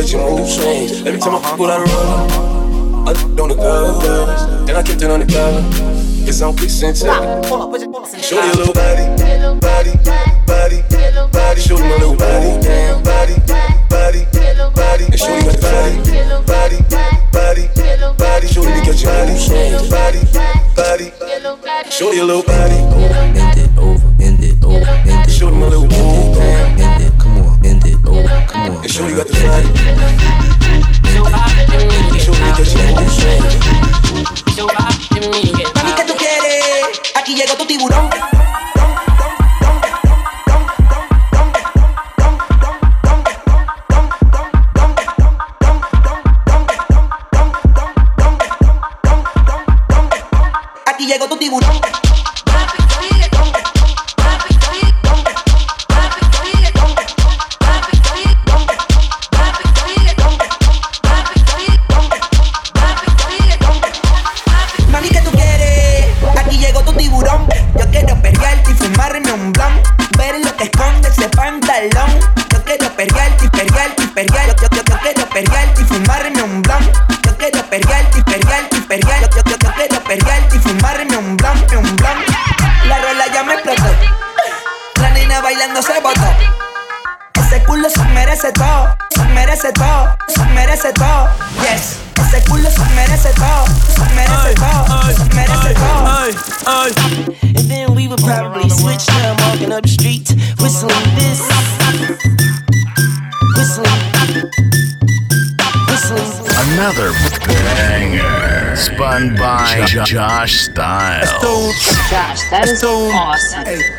get 0.01 0.11
your 0.13 0.31
mood 0.31 0.47
changed. 0.47 1.05
Every 1.07 1.19
time 1.19 1.35
I 1.35 1.41
fuck 1.41 1.59
with 1.59 1.69
I 1.69 1.77
run, 1.77 3.07
I 3.07 3.13
d- 3.13 3.41
on 3.41 3.49
the 3.49 3.55
cover, 3.55 4.65
then 4.65 4.75
I 4.75 4.83
kept 4.83 5.01
it 5.01 5.11
on 5.11 5.19
the 5.19 5.25
cover. 5.25 5.61
Cause 6.25 6.41
I'm 6.41 6.55
fixing 6.55 6.93
to 6.93 7.09
show 8.21 8.39
me 8.39 8.47
your 8.47 8.55
little 8.55 8.73
body, 8.73 9.03
body, 9.59 9.91
body, 10.47 10.79
body, 10.87 11.27
body. 11.33 11.61
show 11.61 11.75
me 11.75 11.83
my 11.83 11.97
little 11.97 12.15
body, 12.15 12.61
damn 12.61 13.03
body, 13.03 13.35
body, 13.89 14.23
body, 14.71 15.03
and 15.11 15.19
show 15.19 15.35
me 15.35 15.43
my 15.43 15.55
body, 15.59 15.97
body, 16.47 16.79
body, 17.33 17.65
body, 18.15 18.47
show 18.47 18.63
me 18.63 18.79
get 18.85 19.01
your 19.03 19.11
mood 19.25 19.35
changed, 19.35 19.89
body, 19.91 20.21
body, 20.77 21.11
show 21.91 22.09
me 22.11 22.17
your 22.17 22.25
little 22.25 22.43
body, 22.43 22.79
end 23.35 23.57
it 23.57 23.71
over, 23.77 24.07
end 24.21 24.43
it 24.43 24.63
over, 24.63 24.85
end 24.87 25.09
it 25.09 25.23
over, 25.25 25.29
show 25.29 25.49
me 25.51 25.57
my 25.59 25.67
little 25.67 25.87
body, 25.87 26.39
damn. 26.39 26.98
Oh, 28.11 28.23
the 28.81 28.89
¿qué 35.95 36.03
tú 36.05 36.13
quieres? 36.17 37.01
Aquí 37.15 37.35
llegó 37.35 37.55
tu 37.55 37.65
tiburón. 37.67 38.09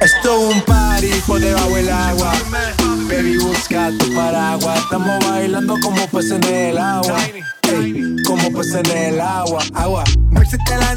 esto 0.01 0.51
es 0.51 0.55
un 0.55 0.61
party 0.63 1.09
por 1.27 1.41
debajo 1.41 1.75
del 1.75 1.91
agua. 1.91 2.33
Baby, 3.09 3.39
busca 3.39 3.91
tu 3.99 4.15
paraguas. 4.15 4.79
Estamos 4.79 5.25
bailando 5.27 5.77
como 5.83 6.07
peces 6.09 6.33
en 6.33 6.45
el 6.45 6.79
agua. 6.79 7.17
Como 8.27 8.53
peces 8.53 8.75
en 8.75 9.15
el 9.15 9.21
agua. 9.21 9.63
Agua. 9.75 10.05
No 10.31 10.43
existe 10.43 10.77
la 10.77 10.95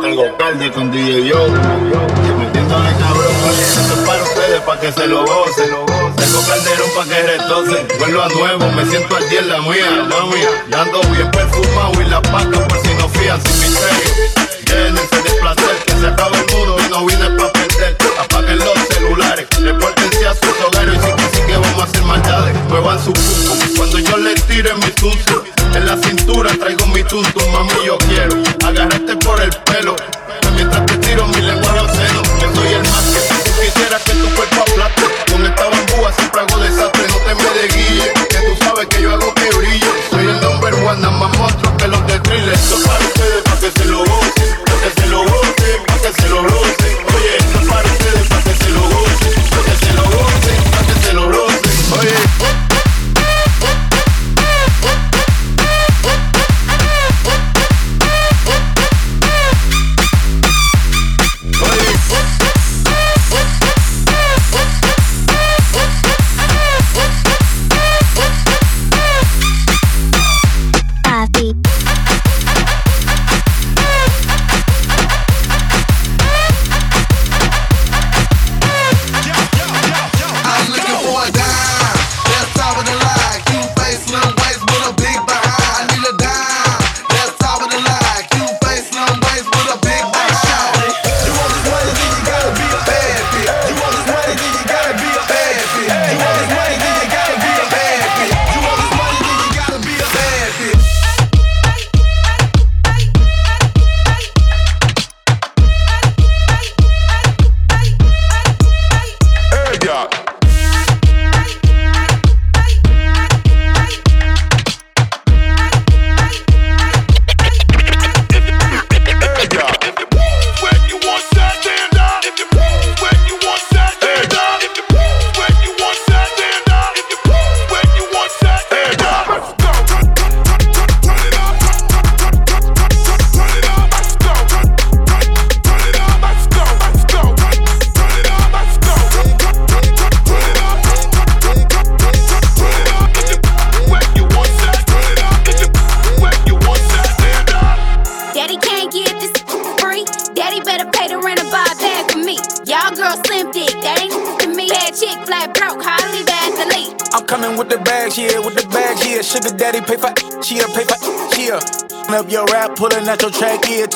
tengo 0.00 0.36
calde 0.36 0.70
con 0.72 0.90
DJ 0.90 1.26
Yo. 1.26 1.46
Que 1.46 2.32
metiéndole 2.38 2.90
cabrón, 2.98 3.32
esto 3.60 3.94
es 3.94 4.06
para 4.06 4.22
ustedes, 4.22 4.60
para 4.60 4.80
que 4.80 4.92
se 4.92 5.06
lo 5.06 5.24
gocen. 5.24 5.70
Tengo 6.16 6.40
calderón 6.48 6.90
para 6.96 7.08
que 7.08 7.22
retocen. 7.22 7.88
Vuelvo 7.98 8.22
a 8.22 8.28
nuevo, 8.28 8.72
me 8.72 8.86
siento 8.86 9.16
allí 9.16 9.36
en 9.36 9.48
la 9.48 9.60
mía, 9.60 10.08
mami. 10.08 10.40
Y 10.70 10.74
ando 10.74 11.00
bien 11.12 11.30
perfumado 11.30 11.92
y 12.00 12.04
la 12.06 12.22
paca 12.22 12.66
por 12.68 12.80
si 12.80 12.94
no 12.94 13.08
fían 13.08 13.40
sin 13.42 13.60
misterio. 13.60 14.50
Llénense 14.66 15.16
de 15.16 15.30
placer, 15.40 15.76
que 15.86 15.92
se 15.92 16.06
acabe 16.06 16.36
el 16.38 16.56
mundo 16.56 16.76
y 16.78 16.90
no 16.90 17.04
vine 17.06 17.30
para 17.30 17.52
perder. 17.52 17.96
Apaguen 18.18 18.58
los 18.58 18.78
celulares, 18.88 19.46
repórtense 19.60 20.26
a 20.26 20.34
sus 20.34 20.66
hogares 20.66 20.94
y 20.94 21.06
sí 21.06 21.12
que 21.16 21.36
sí 21.36 21.42
que 21.46 21.52
vamos 21.52 21.80
a 21.80 21.84
hacer 21.84 22.02
maldades. 22.02 22.56
Cuando 22.82 23.98
yo 23.98 24.16
le 24.16 24.34
tire 24.34 24.72
mi 24.74 24.90
tuntu, 24.92 25.42
en 25.74 25.84
la 25.84 25.98
cintura 25.98 26.50
traigo 26.58 26.86
mi 26.86 27.04
tuntu, 27.04 27.40
mami, 27.50 27.72
yo 27.84 27.98
quiero 27.98 28.42
agarrarte 28.66 29.16
por 29.16 29.38
el 29.42 29.50
pelo. 29.66 29.96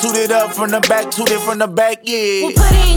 Toot 0.05 0.17
it 0.17 0.31
up 0.31 0.53
from 0.53 0.69
the 0.69 0.81
back, 0.81 1.09
toot 1.09 1.31
it 1.31 1.39
from 1.39 1.57
the 1.57 1.67
back, 1.67 2.01
yeah. 2.03 2.45
We'll 2.45 2.94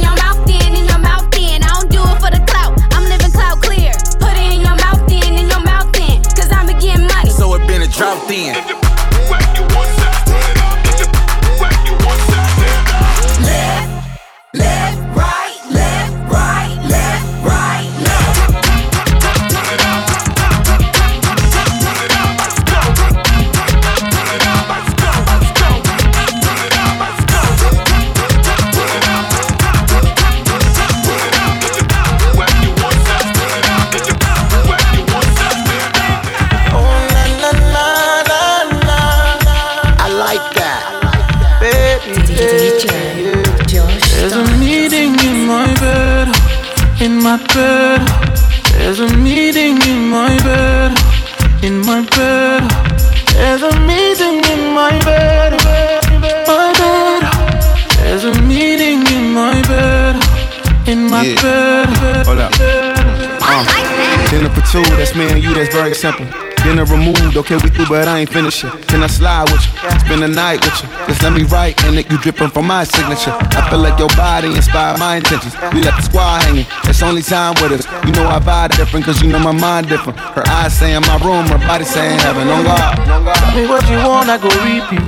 that's 64.72 65.14
me 65.14 65.28
and 65.30 65.42
you, 65.42 65.54
that's 65.54 65.75
very 65.75 65.94
simple. 65.94 66.26
Dinner 66.62 66.84
removed, 66.84 67.37
okay, 67.37 67.56
we 67.56 67.70
through, 67.70 67.87
but 67.87 68.08
I 68.08 68.20
ain't 68.20 68.30
finished 68.30 68.62
yet. 68.62 68.76
Can 68.88 69.02
I 69.02 69.06
slide 69.06 69.48
with 69.48 69.64
you? 69.64 69.72
Spend 70.04 70.22
the 70.22 70.28
night 70.28 70.60
with 70.60 70.76
you. 70.82 70.88
Just 71.06 71.22
let 71.22 71.32
me 71.32 71.44
write, 71.44 71.82
and 71.84 71.96
it 71.96 72.10
you 72.10 72.18
dripping 72.18 72.50
from 72.50 72.66
my 72.66 72.84
signature. 72.84 73.32
I 73.56 73.70
feel 73.70 73.78
like 73.78 73.98
your 73.98 74.08
body 74.08 74.48
inspired 74.54 74.98
my 74.98 75.16
intentions. 75.16 75.54
We 75.72 75.80
left 75.80 75.96
the 75.96 76.02
squad 76.02 76.42
hanging, 76.42 76.66
it's 76.84 77.02
only 77.02 77.22
time 77.22 77.54
with 77.62 77.80
us. 77.80 77.87
You 78.04 78.12
know 78.12 78.26
I 78.28 78.40
vibe 78.40 78.76
different, 78.76 79.06
cause 79.06 79.22
you 79.22 79.28
know 79.28 79.38
my 79.38 79.52
mind 79.52 79.88
different. 79.88 80.18
Her 80.18 80.44
eyes 80.48 80.76
saying 80.76 81.02
my 81.02 81.16
room, 81.25 81.46
her 81.46 81.58
body 81.64 81.84
saying 81.84 82.18
heaven. 82.20 82.48
On 82.48 82.64
God. 82.64 82.96
Tell 82.96 83.54
me 83.56 83.66
what 83.68 83.88
you 83.88 83.96
want, 83.96 84.28
I 84.28 84.37
go 84.37 84.50
repeat. 84.66 85.06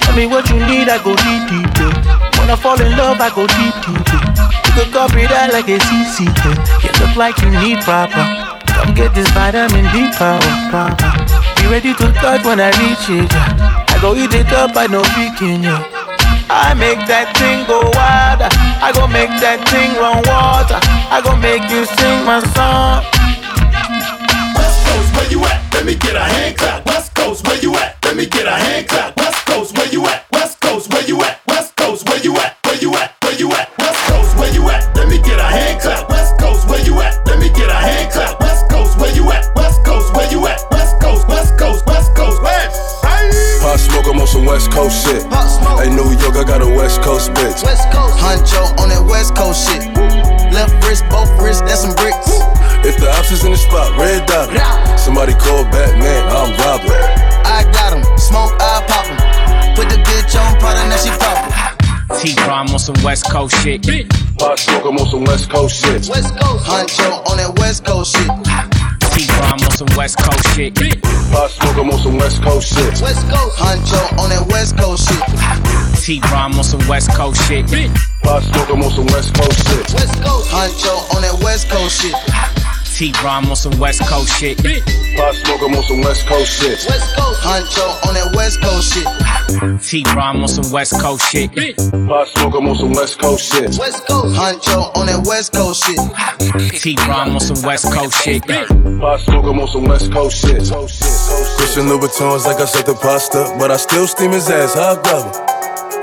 Tell 0.00 0.16
me 0.16 0.26
what 0.26 0.48
you 0.48 0.56
need, 0.64 0.88
I 0.88 1.02
go 1.02 1.12
deep, 1.12 1.42
deep. 1.50 1.68
Yeah. 1.76 2.40
When 2.40 2.48
I 2.48 2.56
fall 2.56 2.80
in 2.80 2.96
love, 2.96 3.20
I 3.20 3.28
go 3.34 3.46
deep, 3.46 3.74
deep. 3.84 4.00
Yeah. 4.08 4.64
You 4.64 4.70
could 4.72 4.92
copy 4.94 5.26
that 5.26 5.52
like 5.52 5.68
a 5.68 5.76
CC. 5.76 6.24
Yeah. 6.24 6.56
You 6.80 6.90
look 7.04 7.16
like 7.16 7.36
you 7.42 7.50
need 7.50 7.82
proper. 7.82 8.43
Get 8.92 9.14
this 9.14 9.28
vitamin 9.32 9.84
D 9.92 10.10
power, 10.12 10.38
proper. 10.70 11.08
Be 11.56 11.66
ready 11.66 11.94
to 11.94 12.12
touch 12.20 12.44
when 12.44 12.60
I 12.60 12.68
reach 12.78 13.08
it. 13.08 13.32
I 13.32 13.98
go 14.00 14.14
eat 14.14 14.34
it 14.34 14.52
up, 14.52 14.76
I 14.76 14.86
know 14.86 15.02
weekend, 15.16 15.64
yeah. 15.64 15.82
I 16.48 16.74
make 16.74 17.00
that 17.08 17.32
thing 17.40 17.66
go 17.66 17.80
wild. 17.96 18.44
I 18.44 18.92
go 18.92 19.08
make 19.08 19.32
that 19.40 19.64
thing 19.72 19.96
run 19.96 20.22
water. 20.28 20.78
I 21.10 21.18
go 21.24 21.34
make 21.36 21.64
you 21.72 21.88
sing 21.88 22.22
my 22.28 22.38
song. 22.52 23.02
West 24.54 24.78
Coast, 24.86 25.10
where 25.16 25.30
you 25.32 25.40
at? 25.44 25.58
Let 25.72 25.86
me 25.86 25.94
get 25.96 26.14
a 26.14 26.22
hand 26.22 26.56
clap. 26.56 26.86
West 26.86 27.14
Coast, 27.14 27.46
where 27.46 27.58
you 27.60 27.74
at? 27.76 27.96
Let 28.04 28.16
me 28.16 28.26
get 28.26 28.46
a 28.46 28.52
hand 28.52 28.88
clap. 28.88 29.16
West 29.16 29.46
Coast, 29.46 29.76
where 29.76 29.88
you 29.88 30.06
at? 30.06 30.30
West 30.30 30.53
some 44.34 44.46
West 44.46 44.70
Coast 44.72 45.06
shit. 45.06 45.22
Hey, 45.78 45.90
New 45.94 46.10
York, 46.18 46.34
I 46.34 46.42
got 46.42 46.60
a 46.60 46.66
West 46.66 47.02
Coast 47.02 47.30
bitch. 47.38 47.62
West 47.62 47.86
Coast. 47.94 48.18
Huncho 48.18 48.66
on 48.82 48.90
that 48.90 49.04
West 49.06 49.36
Coast 49.38 49.62
shit. 49.70 49.86
Left 50.50 50.74
wrist, 50.82 51.06
both 51.08 51.30
wrists, 51.38 51.62
that's 51.62 51.86
some 51.86 51.94
bricks. 51.94 52.42
If 52.82 52.98
the 52.98 53.06
ops 53.14 53.30
is 53.30 53.44
in 53.44 53.52
the 53.52 53.56
spot, 53.56 53.94
red 53.96 54.26
dot. 54.26 54.50
Somebody 54.98 55.34
call 55.34 55.62
Batman, 55.70 56.26
I'm 56.34 56.50
robbing. 56.58 56.90
I 57.46 57.62
got 57.70 57.74
got 57.74 57.90
'em, 57.94 58.02
smoke, 58.18 58.52
I 58.58 58.82
pop 58.90 59.06
pop 59.06 59.06
'em. 59.06 59.18
Put 59.78 59.88
the 59.88 59.98
bitch 60.02 60.34
on 60.34 60.58
product, 60.58 60.88
now 60.90 60.98
she 60.98 61.10
poppin'. 61.14 62.18
T 62.18 62.34
Prime 62.34 62.68
on 62.74 62.78
some 62.78 62.98
West 63.04 63.30
Coast 63.30 63.54
shit. 63.62 63.86
Pop 64.38 64.58
smoke, 64.58 64.84
I'm 64.84 64.98
on 64.98 65.06
some 65.10 65.24
West 65.24 65.48
Coast 65.48 65.78
shit. 65.78 66.08
West 66.10 66.34
Coast. 66.38 66.64
Huncho 66.66 67.30
on 67.30 67.36
that 67.38 67.56
West 67.58 67.84
Coast 67.84 68.16
shit. 68.16 68.73
T-Raww 69.14 69.62
on 69.64 69.70
some 69.70 69.86
West 69.96 70.18
Coast 70.18 70.56
shit. 70.56 70.74
Pop 71.30 71.48
smoke, 71.50 71.76
I'm 71.78 71.90
on 71.90 71.98
some 72.00 72.16
West 72.18 72.42
Coast 72.42 72.74
shit. 72.74 73.00
West 73.00 73.26
Coast. 73.30 73.56
Huncho 73.56 74.18
on 74.18 74.30
that 74.30 74.44
West 74.50 74.76
Coast 74.76 75.08
shit. 75.08 76.02
T-Raww 76.04 76.58
on 76.58 76.64
some 76.64 76.86
West 76.88 77.10
Coast 77.12 77.40
shit. 77.46 77.66
Pop 78.22 78.42
smoke, 78.42 78.70
I'm 78.70 78.82
on 78.82 78.90
some 78.90 79.06
West 79.06 79.34
Coast 79.34 79.68
shit. 79.68 79.94
West 79.94 80.20
Coast. 80.22 80.50
Huncho 80.50 81.14
on 81.14 81.22
that 81.22 81.40
West 81.44 81.68
Coast 81.70 82.02
shit. 82.02 82.14
T-Raww 82.94 83.50
on 83.50 83.56
some 83.56 83.76
West 83.80 84.02
Coast 84.06 84.38
shit. 84.38 84.56
Pop 84.58 85.34
smoke, 85.34 85.62
on 85.62 85.82
some 85.82 86.00
West 86.00 86.28
Coast 86.28 86.60
shit. 86.60 86.86
West 86.88 87.16
Coast. 87.16 87.40
Huncho 87.42 88.06
on 88.06 88.14
that 88.14 88.32
West 88.36 88.62
Coast 88.62 88.94
shit. 88.94 89.04
T-Raww 89.82 90.40
on 90.40 90.46
some 90.46 90.70
West 90.70 91.00
Coast 91.00 91.28
shit. 91.28 91.50
Pop 92.06 92.28
smoke, 92.28 92.54
on 92.54 92.76
some 92.76 92.92
West 92.92 93.18
Coast 93.18 93.52
shit. 93.52 93.76
West 93.80 94.06
Coast. 94.06 94.36
Huncho 94.36 94.96
on 94.96 95.06
that 95.06 95.26
West 95.26 95.52
Coast 95.52 95.84
shit. 95.84 95.98
T-Raww 96.80 97.34
on 97.34 97.40
some 97.40 97.62
West 97.66 97.92
Coast 97.92 98.22
shit. 98.22 98.46
Pop 98.46 99.20
smoke, 99.20 99.44
on 99.44 99.66
some 99.66 99.84
West 99.86 100.12
Coast 100.12 100.38
shit. 100.38 100.62
Christian 101.58 101.86
Louboutins 101.86 102.46
like 102.46 102.60
I 102.60 102.64
said 102.64 102.86
the 102.86 102.94
pasta, 102.94 103.56
but 103.58 103.72
I 103.72 103.76
still 103.76 104.06
steam 104.06 104.30
his 104.30 104.48
ass 104.48 104.74
hot 104.74 105.02
double. 105.02 105.53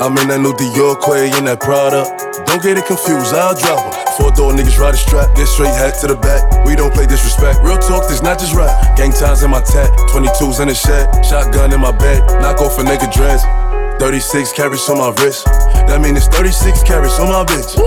I'm 0.01 0.17
in 0.17 0.33
that 0.33 0.41
new 0.41 0.49
Dior 0.57 0.97
Quay 0.97 1.29
in 1.37 1.45
that 1.45 1.61
Prada. 1.61 2.01
Don't 2.49 2.57
get 2.65 2.73
it 2.73 2.89
confused, 2.89 3.37
I'll 3.37 3.53
drop 3.53 3.85
him. 3.85 3.93
Four 4.17 4.33
door 4.33 4.49
niggas 4.49 4.81
ride 4.81 4.97
a 4.97 4.97
strap, 4.97 5.29
get 5.37 5.45
straight 5.45 5.77
hat 5.77 5.93
to 6.01 6.09
the 6.09 6.17
back. 6.17 6.41
We 6.65 6.73
don't 6.73 6.89
play 6.89 7.05
disrespect. 7.05 7.61
Real 7.61 7.77
talk, 7.77 8.09
this 8.09 8.25
not 8.25 8.41
just 8.41 8.57
rap. 8.57 8.73
Gang 8.97 9.13
ties 9.13 9.45
in 9.45 9.53
my 9.53 9.61
tat, 9.61 9.93
22s 10.09 10.57
in 10.57 10.73
the 10.73 10.73
shed, 10.73 11.05
shotgun 11.21 11.69
in 11.69 11.77
my 11.77 11.93
bed, 11.93 12.25
knock 12.41 12.65
off 12.65 12.81
a 12.81 12.83
nigga 12.83 13.13
dress. 13.13 13.45
36 14.01 14.57
carats 14.57 14.89
on 14.89 14.97
my 14.97 15.13
wrist. 15.21 15.45
That 15.85 16.01
mean 16.01 16.17
it's 16.17 16.25
36 16.33 16.81
carats 16.81 17.21
on 17.21 17.29
my 17.29 17.45
bitch. 17.45 17.77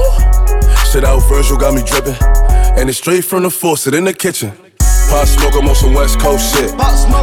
Shit 0.94 1.02
out 1.02 1.18
Virgil 1.26 1.58
got 1.58 1.74
me 1.74 1.82
dripping. 1.82 2.14
And 2.78 2.86
it's 2.86 3.02
straight 3.02 3.26
from 3.26 3.42
the 3.42 3.50
faucet 3.50 3.90
in 3.90 4.06
the 4.06 4.14
kitchen. 4.14 4.54
Pop 5.10 5.26
smoke, 5.26 5.58
I'm 5.58 5.66
on 5.66 5.74
some 5.74 5.92
West 5.92 6.22
Coast 6.22 6.54
shit. 6.54 6.70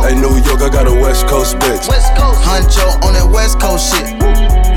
Hey, 0.04 0.19
New 0.19 0.36
York, 0.43 0.60
I 0.60 0.67
got 0.67 0.84
a 0.84 0.93
West 0.99 1.32
Coast 1.32 1.56
bitch. 1.63 1.88
West 1.88 2.12
Coast. 2.19 2.43
Huncho 2.43 2.91
on 3.08 3.15
that 3.15 3.32
West 3.32 3.56
Coast 3.62 3.95
shit. 3.95 4.20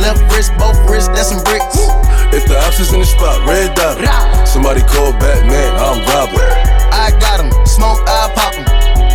Left 0.05 0.21
wrist, 0.37 0.53
both 0.59 0.77
wrists, 0.85 1.09
that's 1.09 1.33
some 1.33 1.43
bricks. 1.45 1.81
If 2.29 2.45
the 2.45 2.61
ops 2.61 2.79
is 2.79 2.93
in 2.93 3.01
the 3.01 3.07
spot, 3.07 3.41
red 3.49 3.73
dot. 3.73 3.97
Somebody 4.47 4.83
call 4.83 5.17
Batman, 5.17 5.73
I'm 5.81 6.05
robbing. 6.13 6.45
I 6.93 7.09
got 7.17 7.41
got 7.41 7.41
'em, 7.41 7.49
smoke, 7.65 8.05
I 8.07 8.29
pop 8.37 8.53
pop 8.53 8.53
'em. 8.53 8.65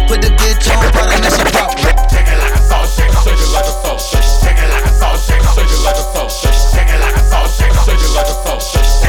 Put 0.09 0.23
the 0.23 0.33
bitch 0.41 0.65
on 0.65 0.81
product, 0.89 1.21
now 1.21 1.29
she 1.29 1.45
poppin'. 1.53 1.77
Shake 2.09 2.25
it 2.25 2.39
like 2.41 2.55
a 2.57 2.61
salt 2.65 2.89
shaker. 2.89 3.21
Shake 3.21 3.37
it 3.37 3.53
like 3.53 3.69
a 3.69 3.75
salt 3.85 4.01
shaker. 4.01 4.25
Shake 4.41 4.57
it 4.57 4.69
like 4.73 4.85
a 4.89 4.93
salt 4.97 5.19
shaker. 5.21 5.53
Shake 5.53 5.69
it 5.69 5.81
like 5.85 5.95
a 5.95 6.05
salt 6.09 6.31
shaker. 6.33 6.57
Shake 6.73 6.89
it 6.89 6.99
like 7.05 7.17
a 7.21 7.23
salt 7.29 7.49
shaker. 7.53 7.81
Shake 7.85 8.01
it 8.01 8.11
like 8.17 8.25
a 8.25 8.35
salt 8.41 8.61
shaker. 8.63 9.08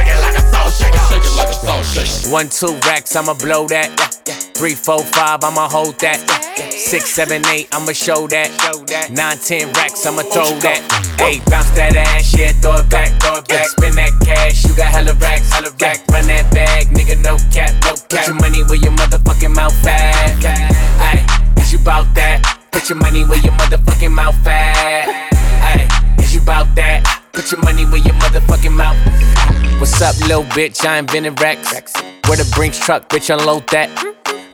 One, 2.30 2.48
two 2.48 2.78
racks, 2.87 3.16
I'ma 3.16 3.35
blow 3.35 3.66
that. 3.68 3.90
Three, 4.54 4.74
four, 4.74 5.02
five, 5.02 5.42
I'ma 5.42 5.68
hold 5.68 5.98
that. 6.00 6.20
Six, 6.70 7.11
seven, 7.11 7.44
eight, 7.48 7.68
I'ma 7.72 7.92
show 7.92 8.28
that. 8.28 8.50
Nine, 9.11 9.38
ten 9.38 9.72
racks, 9.72 10.06
I'ma 10.06 10.22
throw 10.22 10.46
that. 10.62 10.78
Eight, 11.20 11.44
bounce 11.50 11.70
that 11.74 11.96
ass, 11.96 12.37
yeah, 12.38 12.52
throw 12.62 12.76
it 12.78 12.88
back, 12.88 13.11
throw 13.20 13.38
it 13.38 13.48
back. 13.48 13.66
Spin 13.66 13.94
that 13.96 14.12
cash, 14.22 14.64
you 14.64 14.74
got 14.76 14.92
hella 14.92 15.14
racks, 15.14 15.50
hella 15.50 15.70
rack. 15.80 16.06
Run 16.09 16.26
that 16.28 16.52
bag, 16.54 16.87
nigga, 16.94 17.18
no 17.22 17.37
cap, 17.50 17.74
no 17.83 17.96
cap. 17.96 18.09
Put 18.09 18.26
your 18.26 18.37
money 18.37 18.62
where 18.62 18.78
your 18.78 18.92
motherfucking 18.92 19.54
mouth 19.54 19.87
at. 19.87 20.38
Ayy, 20.38 21.61
is 21.61 21.72
you 21.72 21.78
bout 21.80 22.06
that? 22.14 22.46
Put 22.70 22.88
your 22.88 22.98
money 22.98 23.24
where 23.24 23.40
your 23.40 23.52
motherfucking 23.59 24.12
mouth 24.12 24.46
at. 24.46 25.09
Ayy, 25.66 26.22
is 26.22 26.35
you 26.35 26.40
bout 26.40 26.72
that? 26.76 27.02
Put 27.33 27.50
your 27.50 27.61
money 27.61 27.85
where 27.85 28.00
your 28.00 28.14
motherfucking 28.14 28.72
mouth. 28.72 29.60
What's 29.81 30.03
up, 30.03 30.14
little 30.21 30.45
bitch? 30.45 30.85
I 30.85 30.99
invented 30.99 31.40
racks. 31.40 31.95
Where 32.29 32.37
the 32.37 32.47
Brinks 32.55 32.79
truck, 32.79 33.09
bitch, 33.09 33.35
unload 33.35 33.66
that. 33.69 33.88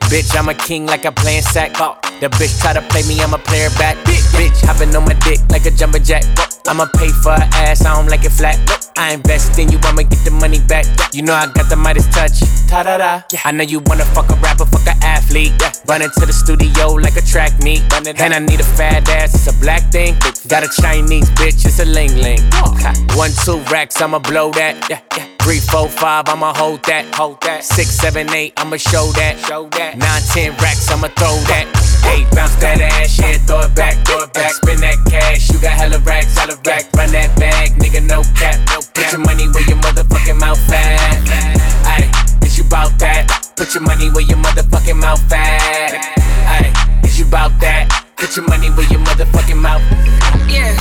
Bitch, 0.03 0.33
I'm 0.39 0.47
a 0.47 0.53
king 0.53 0.85
like 0.85 1.05
I'm 1.05 1.13
playing 1.15 1.41
sack. 1.41 1.71
Oh, 1.81 1.97
the 2.21 2.29
bitch 2.29 2.61
try 2.61 2.71
to 2.71 2.81
play 2.83 3.03
me, 3.03 3.19
I'm 3.19 3.33
a 3.33 3.37
player 3.37 3.69
back. 3.71 3.97
Bitch, 4.05 4.65
hopping 4.65 4.95
on 4.95 5.03
my 5.03 5.15
dick 5.15 5.39
like 5.49 5.65
a 5.65 5.71
jumper 5.71 5.99
jack. 5.99 6.23
I'ma 6.67 6.85
pay 6.97 7.09
for 7.09 7.31
her 7.31 7.49
ass, 7.53 7.85
I 7.85 7.95
don't 7.95 8.07
like 8.07 8.25
it 8.25 8.31
flat. 8.31 8.57
I 8.97 9.13
invest 9.13 9.57
in 9.59 9.71
you, 9.71 9.79
I'ma 9.83 10.01
get 10.03 10.23
the 10.25 10.31
money 10.31 10.59
back. 10.59 10.85
You 11.13 11.21
know 11.21 11.33
I 11.33 11.47
got 11.47 11.69
the 11.69 11.75
Midas 11.75 12.07
touch. 12.07 12.39
Ta 12.67 12.83
da 12.83 12.97
da. 12.97 13.21
I 13.45 13.51
know 13.51 13.63
you 13.63 13.79
wanna 13.85 14.05
fuck 14.05 14.29
a 14.29 14.35
rapper, 14.35 14.65
fuck 14.65 14.85
a 14.87 14.95
athlete. 15.05 15.53
Run 15.87 16.01
into 16.01 16.25
the 16.25 16.33
studio 16.33 16.87
like 16.93 17.15
a 17.15 17.21
track 17.21 17.61
meet. 17.63 17.81
And 17.93 18.33
I 18.33 18.39
need 18.39 18.59
a 18.59 18.63
fat 18.63 19.07
ass, 19.09 19.35
it's 19.35 19.47
a 19.47 19.59
black 19.61 19.91
thing. 19.91 20.15
Got 20.47 20.63
a 20.63 20.81
Chinese 20.81 21.29
bitch, 21.31 21.65
it's 21.65 21.79
a 21.79 21.85
ling 21.85 22.15
ling. 22.17 22.41
One, 23.15 23.31
two 23.45 23.59
racks, 23.71 24.01
I'ma 24.01 24.19
blow 24.19 24.51
that. 24.51 24.75
Three, 25.41 25.59
four, 25.59 25.87
five, 25.87 26.27
I'ma 26.27 26.53
hold 26.53 26.83
that. 26.85 27.05
Hold 27.15 27.39
that. 27.41 27.63
Six, 27.63 27.89
seven, 27.89 28.29
eight, 28.33 28.53
I'ma 28.57 28.77
show 28.77 29.11
that. 29.13 29.39
Show 29.47 29.69
that. 29.77 29.97
Nine, 29.97 30.21
ten 30.33 30.51
racks, 30.57 30.91
I'ma 30.91 31.07
throw 31.09 31.37
that. 31.47 31.86
Eight, 32.13 32.27
bounce 32.31 32.55
that 32.63 32.79
ass, 32.81 33.19
yeah, 33.19 33.37
throw 33.45 33.61
it 33.61 33.75
back, 33.75 33.95
throw 34.05 34.23
it 34.23 34.33
back. 34.33 34.53
Spin 34.53 34.79
that 34.81 34.97
cash, 35.09 35.49
you 35.51 35.59
got 35.59 35.71
hella 35.73 35.99
racks, 35.99 36.37
hella 36.37 36.55
rack. 36.65 36.91
Run 36.93 37.11
that 37.11 37.35
bag, 37.39 37.71
nigga, 37.79 38.01
no 38.05 38.23
cap, 38.35 38.57
no 38.69 38.79
cap. 38.81 38.93
Put 38.93 39.11
your 39.11 39.21
money 39.21 39.47
where 39.49 39.65
your 39.67 39.77
motherfucking 39.77 40.39
mouth 40.39 40.71
at. 40.71 41.23
Ayy, 41.85 42.45
is 42.45 42.57
you 42.57 42.63
bout 42.65 42.97
that? 42.99 43.53
Put 43.55 43.73
your 43.73 43.83
money 43.83 44.09
where 44.09 44.23
your 44.23 44.37
motherfucking 44.37 44.99
mouth 44.99 45.31
at. 45.31 45.99
Ayy, 46.47 47.05
is 47.05 47.19
you 47.19 47.25
bout 47.25 47.51
that? 47.59 48.05
Put 48.17 48.35
your 48.35 48.47
money 48.47 48.69
where 48.71 48.87
your 48.89 48.99
motherfucking 49.01 49.61
mouth. 49.61 49.81
Yeah. 50.49 50.75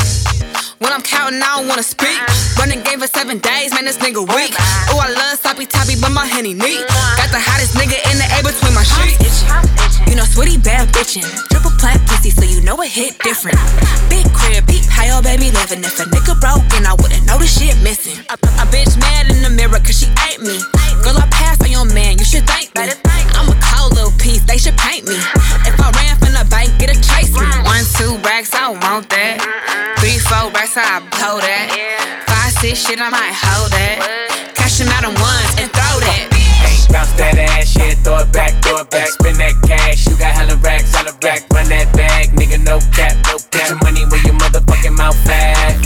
When 0.79 0.93
I'm 0.93 1.01
counting, 1.01 1.41
I 1.41 1.57
don't 1.57 1.69
wanna 1.69 1.83
speak. 1.83 2.21
Running 2.61 2.85
game 2.85 3.01
for 3.01 3.09
seven 3.09 3.39
days, 3.41 3.73
man, 3.73 3.89
this 3.89 3.97
nigga 3.97 4.21
weak. 4.21 4.53
Oh, 4.93 5.01
I 5.01 5.09
love 5.09 5.41
sloppy 5.41 5.65
toppy, 5.65 5.97
but 5.97 6.13
my 6.13 6.27
henny 6.27 6.53
neat. 6.53 6.85
Got 7.17 7.33
the 7.33 7.41
hottest 7.41 7.73
nigga 7.81 7.97
in 8.13 8.21
the 8.21 8.29
air 8.37 8.45
between 8.45 8.77
my 8.77 8.85
sheets. 8.85 9.41
You 10.05 10.21
know, 10.21 10.29
sweetie 10.29 10.61
bad 10.61 10.93
bitchin'. 10.93 11.25
Triple 11.49 11.73
plat 11.81 11.97
pussy, 12.05 12.29
so 12.29 12.45
you 12.45 12.61
know 12.61 12.77
it 12.85 12.93
hit 12.93 13.17
different. 13.25 13.57
Big 14.13 14.29
crib, 14.37 14.69
peep 14.69 14.85
how 14.93 15.09
oh, 15.09 15.17
your 15.17 15.23
baby 15.25 15.49
livin'. 15.49 15.81
If 15.81 15.97
a 15.97 16.05
nigga 16.13 16.37
broken, 16.45 16.85
I 16.85 16.93
wouldn't 16.93 17.25
know 17.25 17.41
the 17.41 17.49
shit 17.49 17.73
missing. 17.81 18.21
A, 18.29 18.37
a 18.37 18.65
bitch 18.69 19.01
mad 19.01 19.33
in 19.33 19.41
the 19.41 19.49
mirror, 19.49 19.81
cause 19.81 19.97
she 19.97 20.13
ain't 20.29 20.45
me. 20.45 20.61
Girl, 21.01 21.17
I 21.17 21.25
passed 21.33 21.65
on 21.65 21.73
your 21.73 21.89
man, 21.89 22.21
you 22.21 22.25
should 22.29 22.45
thank 22.45 22.77
me. 22.77 22.93
I'm 23.33 23.49
a 23.49 23.57
cold 23.65 23.97
little 23.97 24.13
piece, 24.21 24.45
they 24.45 24.61
should 24.61 24.77
paint 24.77 25.09
me. 25.09 25.17
If 25.65 25.81
I 25.81 25.89
ran 25.97 26.21
from 26.21 26.37
the 26.37 26.45
bank, 26.53 26.69
get 26.77 26.93
a 26.93 27.01
chase 27.01 27.33
me. 27.33 27.49
One, 27.65 27.85
two 27.97 28.21
racks, 28.21 28.53
I 28.53 28.69
don't 28.69 28.85
want 28.85 29.09
that. 29.09 29.96
Three, 30.27 30.35
four 30.35 30.51
racks, 30.51 30.77
I 30.77 30.99
blow 31.15 31.39
that. 31.39 31.71
Five, 32.27 32.53
six, 32.59 32.83
shit, 32.83 32.99
I 32.99 33.11
might 33.11 33.31
hold 33.31 33.71
that. 33.71 34.55
Cash 34.55 34.79
them 34.79 34.89
out 34.91 35.05
in 35.07 35.15
ones 35.23 35.53
and 35.63 35.71
throw 35.71 36.03
that. 36.03 36.27
Bounce 36.91 37.13
that 37.15 37.39
ass, 37.39 37.77
yeah, 37.77 37.95
throw 38.03 38.19
throw 38.19 38.27
it 38.27 38.33
back, 38.33 38.51
throw 38.63 38.79
it 38.83 38.91
back. 38.91 39.09
Spin 39.09 39.39
that 39.39 39.55
cash, 39.67 40.07
you 40.07 40.17
got 40.19 40.35
hella 40.35 40.57
racks, 40.57 40.95
hella 40.95 41.13
rack. 41.23 41.47
Run 41.53 41.69
that 41.69 41.93
bag, 41.95 42.31
nigga, 42.35 42.59
no 42.59 42.79
cap, 42.91 43.15
no 43.27 43.39
cap. 43.39 43.51
Put 43.51 43.71
your 43.71 43.79
money 43.83 44.03
where 44.11 44.23
your 44.27 44.35
motherfucking 44.35 44.97
mouth 44.97 45.29
at. 45.29 45.79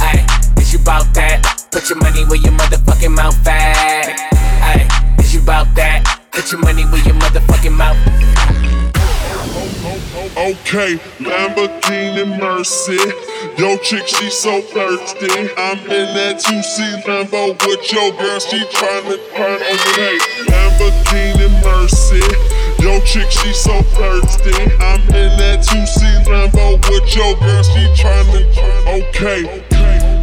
Aye, 0.00 0.24
is 0.60 0.72
you 0.72 0.78
bout 0.78 1.12
that? 1.14 1.44
Put 1.70 1.88
your 1.90 1.98
money 1.98 2.24
where 2.24 2.40
your 2.40 2.52
motherfucking 2.52 3.12
mouth 3.12 3.46
at. 3.46 4.16
Aye, 4.64 5.16
is 5.18 5.34
you 5.34 5.40
bout 5.40 5.68
that? 5.74 6.04
Put 6.32 6.50
your 6.52 6.60
money 6.60 6.84
where 6.84 7.04
your 7.04 7.16
motherfucking 7.16 7.76
mouth. 7.76 8.33
Okay, 10.44 11.00
Lamborghini 11.24 12.38
Mercy. 12.38 12.98
Yo, 13.56 13.78
chick, 13.78 14.06
she 14.06 14.28
so 14.28 14.60
thirsty. 14.60 15.32
I'm 15.56 15.78
in 15.88 16.12
that 16.12 16.36
2C 16.36 17.00
Lambo 17.04 17.56
with 17.64 17.90
your 17.90 18.12
girl, 18.12 18.38
she 18.40 18.58
tryna 18.68 19.16
turn 19.32 19.62
over 19.62 19.92
hey. 19.96 20.18
Lamborghini 20.44 21.48
Mercy. 21.64 22.20
Yo, 22.84 23.00
chick, 23.06 23.30
she 23.30 23.54
so 23.54 23.80
thirsty. 23.96 24.52
I'm 24.84 25.00
in 25.16 25.32
that 25.40 25.64
2C 25.64 26.24
Lambo 26.28 26.76
with 26.90 27.16
your 27.16 27.34
girl, 27.40 27.62
she 27.62 27.80
tryna 27.96 28.44
okay. 29.00 29.64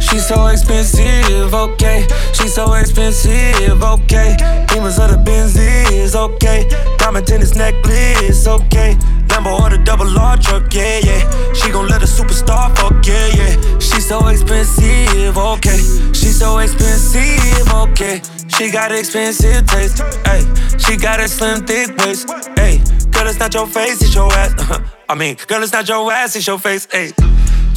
She's 0.00 0.28
so 0.28 0.46
expensive, 0.46 1.52
okay. 1.52 2.06
She's 2.32 2.54
so 2.54 2.72
expensive, 2.74 3.82
okay. 3.82 4.36
Demons 4.68 5.00
of 5.00 5.10
the 5.10 5.16
Benzies, 5.26 6.14
okay. 6.14 6.68
Diamond 6.98 7.26
tennis 7.26 7.56
necklace, 7.56 8.46
okay. 8.46 8.96
Lambo 9.32 9.58
or 9.60 9.70
the 9.70 9.78
double 9.78 10.18
R 10.18 10.36
truck, 10.36 10.72
yeah, 10.74 11.00
yeah. 11.02 11.52
She 11.54 11.70
gon' 11.70 11.88
let 11.88 12.02
a 12.02 12.06
superstar 12.06 12.76
fuck, 12.76 13.04
yeah, 13.06 13.28
yeah. 13.38 13.78
She's 13.78 14.06
so 14.06 14.26
expensive, 14.28 15.38
okay. 15.38 15.78
She 16.12 16.28
so 16.28 16.58
expensive, 16.58 17.72
okay. 17.72 18.20
She 18.48 18.70
got 18.70 18.92
expensive 18.92 19.66
taste, 19.66 20.02
hey. 20.26 20.42
She 20.78 20.96
got 20.96 21.18
a 21.20 21.28
slim, 21.28 21.64
thick 21.64 21.96
waist, 21.96 22.28
hey. 22.58 22.82
Girl, 23.10 23.26
it's 23.26 23.38
not 23.38 23.54
your 23.54 23.66
face, 23.66 24.02
it's 24.02 24.14
your 24.14 24.30
ass. 24.32 24.52
Uh-huh. 24.58 24.80
I 25.08 25.14
mean, 25.14 25.36
girl, 25.46 25.62
it's 25.62 25.72
not 25.72 25.88
your 25.88 26.12
ass, 26.12 26.36
it's 26.36 26.46
your 26.46 26.58
face, 26.58 26.86
hey. 26.92 27.12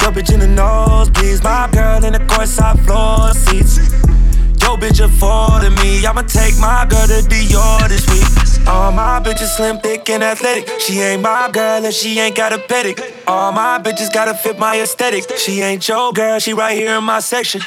Your 0.02 0.12
bitch 0.12 0.32
in 0.32 0.40
the 0.40 0.48
nose, 0.48 1.08
please. 1.10 1.42
My 1.42 1.68
girl 1.72 2.04
in 2.04 2.12
the 2.12 2.20
courtside 2.20 2.84
floor 2.84 3.32
seats. 3.32 4.15
Yo, 4.66 4.76
bitch 4.76 4.98
affording 4.98 5.74
me. 5.76 6.04
I'ma 6.04 6.22
take 6.22 6.58
my 6.58 6.84
girl 6.90 7.06
to 7.06 7.22
Dior 7.28 7.88
this 7.88 8.04
week. 8.10 8.66
All 8.66 8.90
my 8.90 9.20
bitches 9.20 9.54
slim, 9.56 9.78
thick, 9.78 10.10
and 10.10 10.24
athletic. 10.24 10.80
She 10.80 10.98
ain't 10.98 11.22
my 11.22 11.48
girl 11.52 11.84
if 11.84 11.94
she 11.94 12.18
ain't 12.18 12.34
got 12.34 12.52
a 12.52 12.58
pedic. 12.58 12.98
All 13.28 13.52
my 13.52 13.78
bitches 13.78 14.12
gotta 14.12 14.34
fit 14.34 14.58
my 14.58 14.80
aesthetic. 14.80 15.38
She 15.38 15.60
ain't 15.60 15.86
your 15.86 16.12
girl, 16.12 16.40
she 16.40 16.52
right 16.52 16.76
here 16.76 16.96
in 16.98 17.04
my 17.04 17.20
section. 17.20 17.60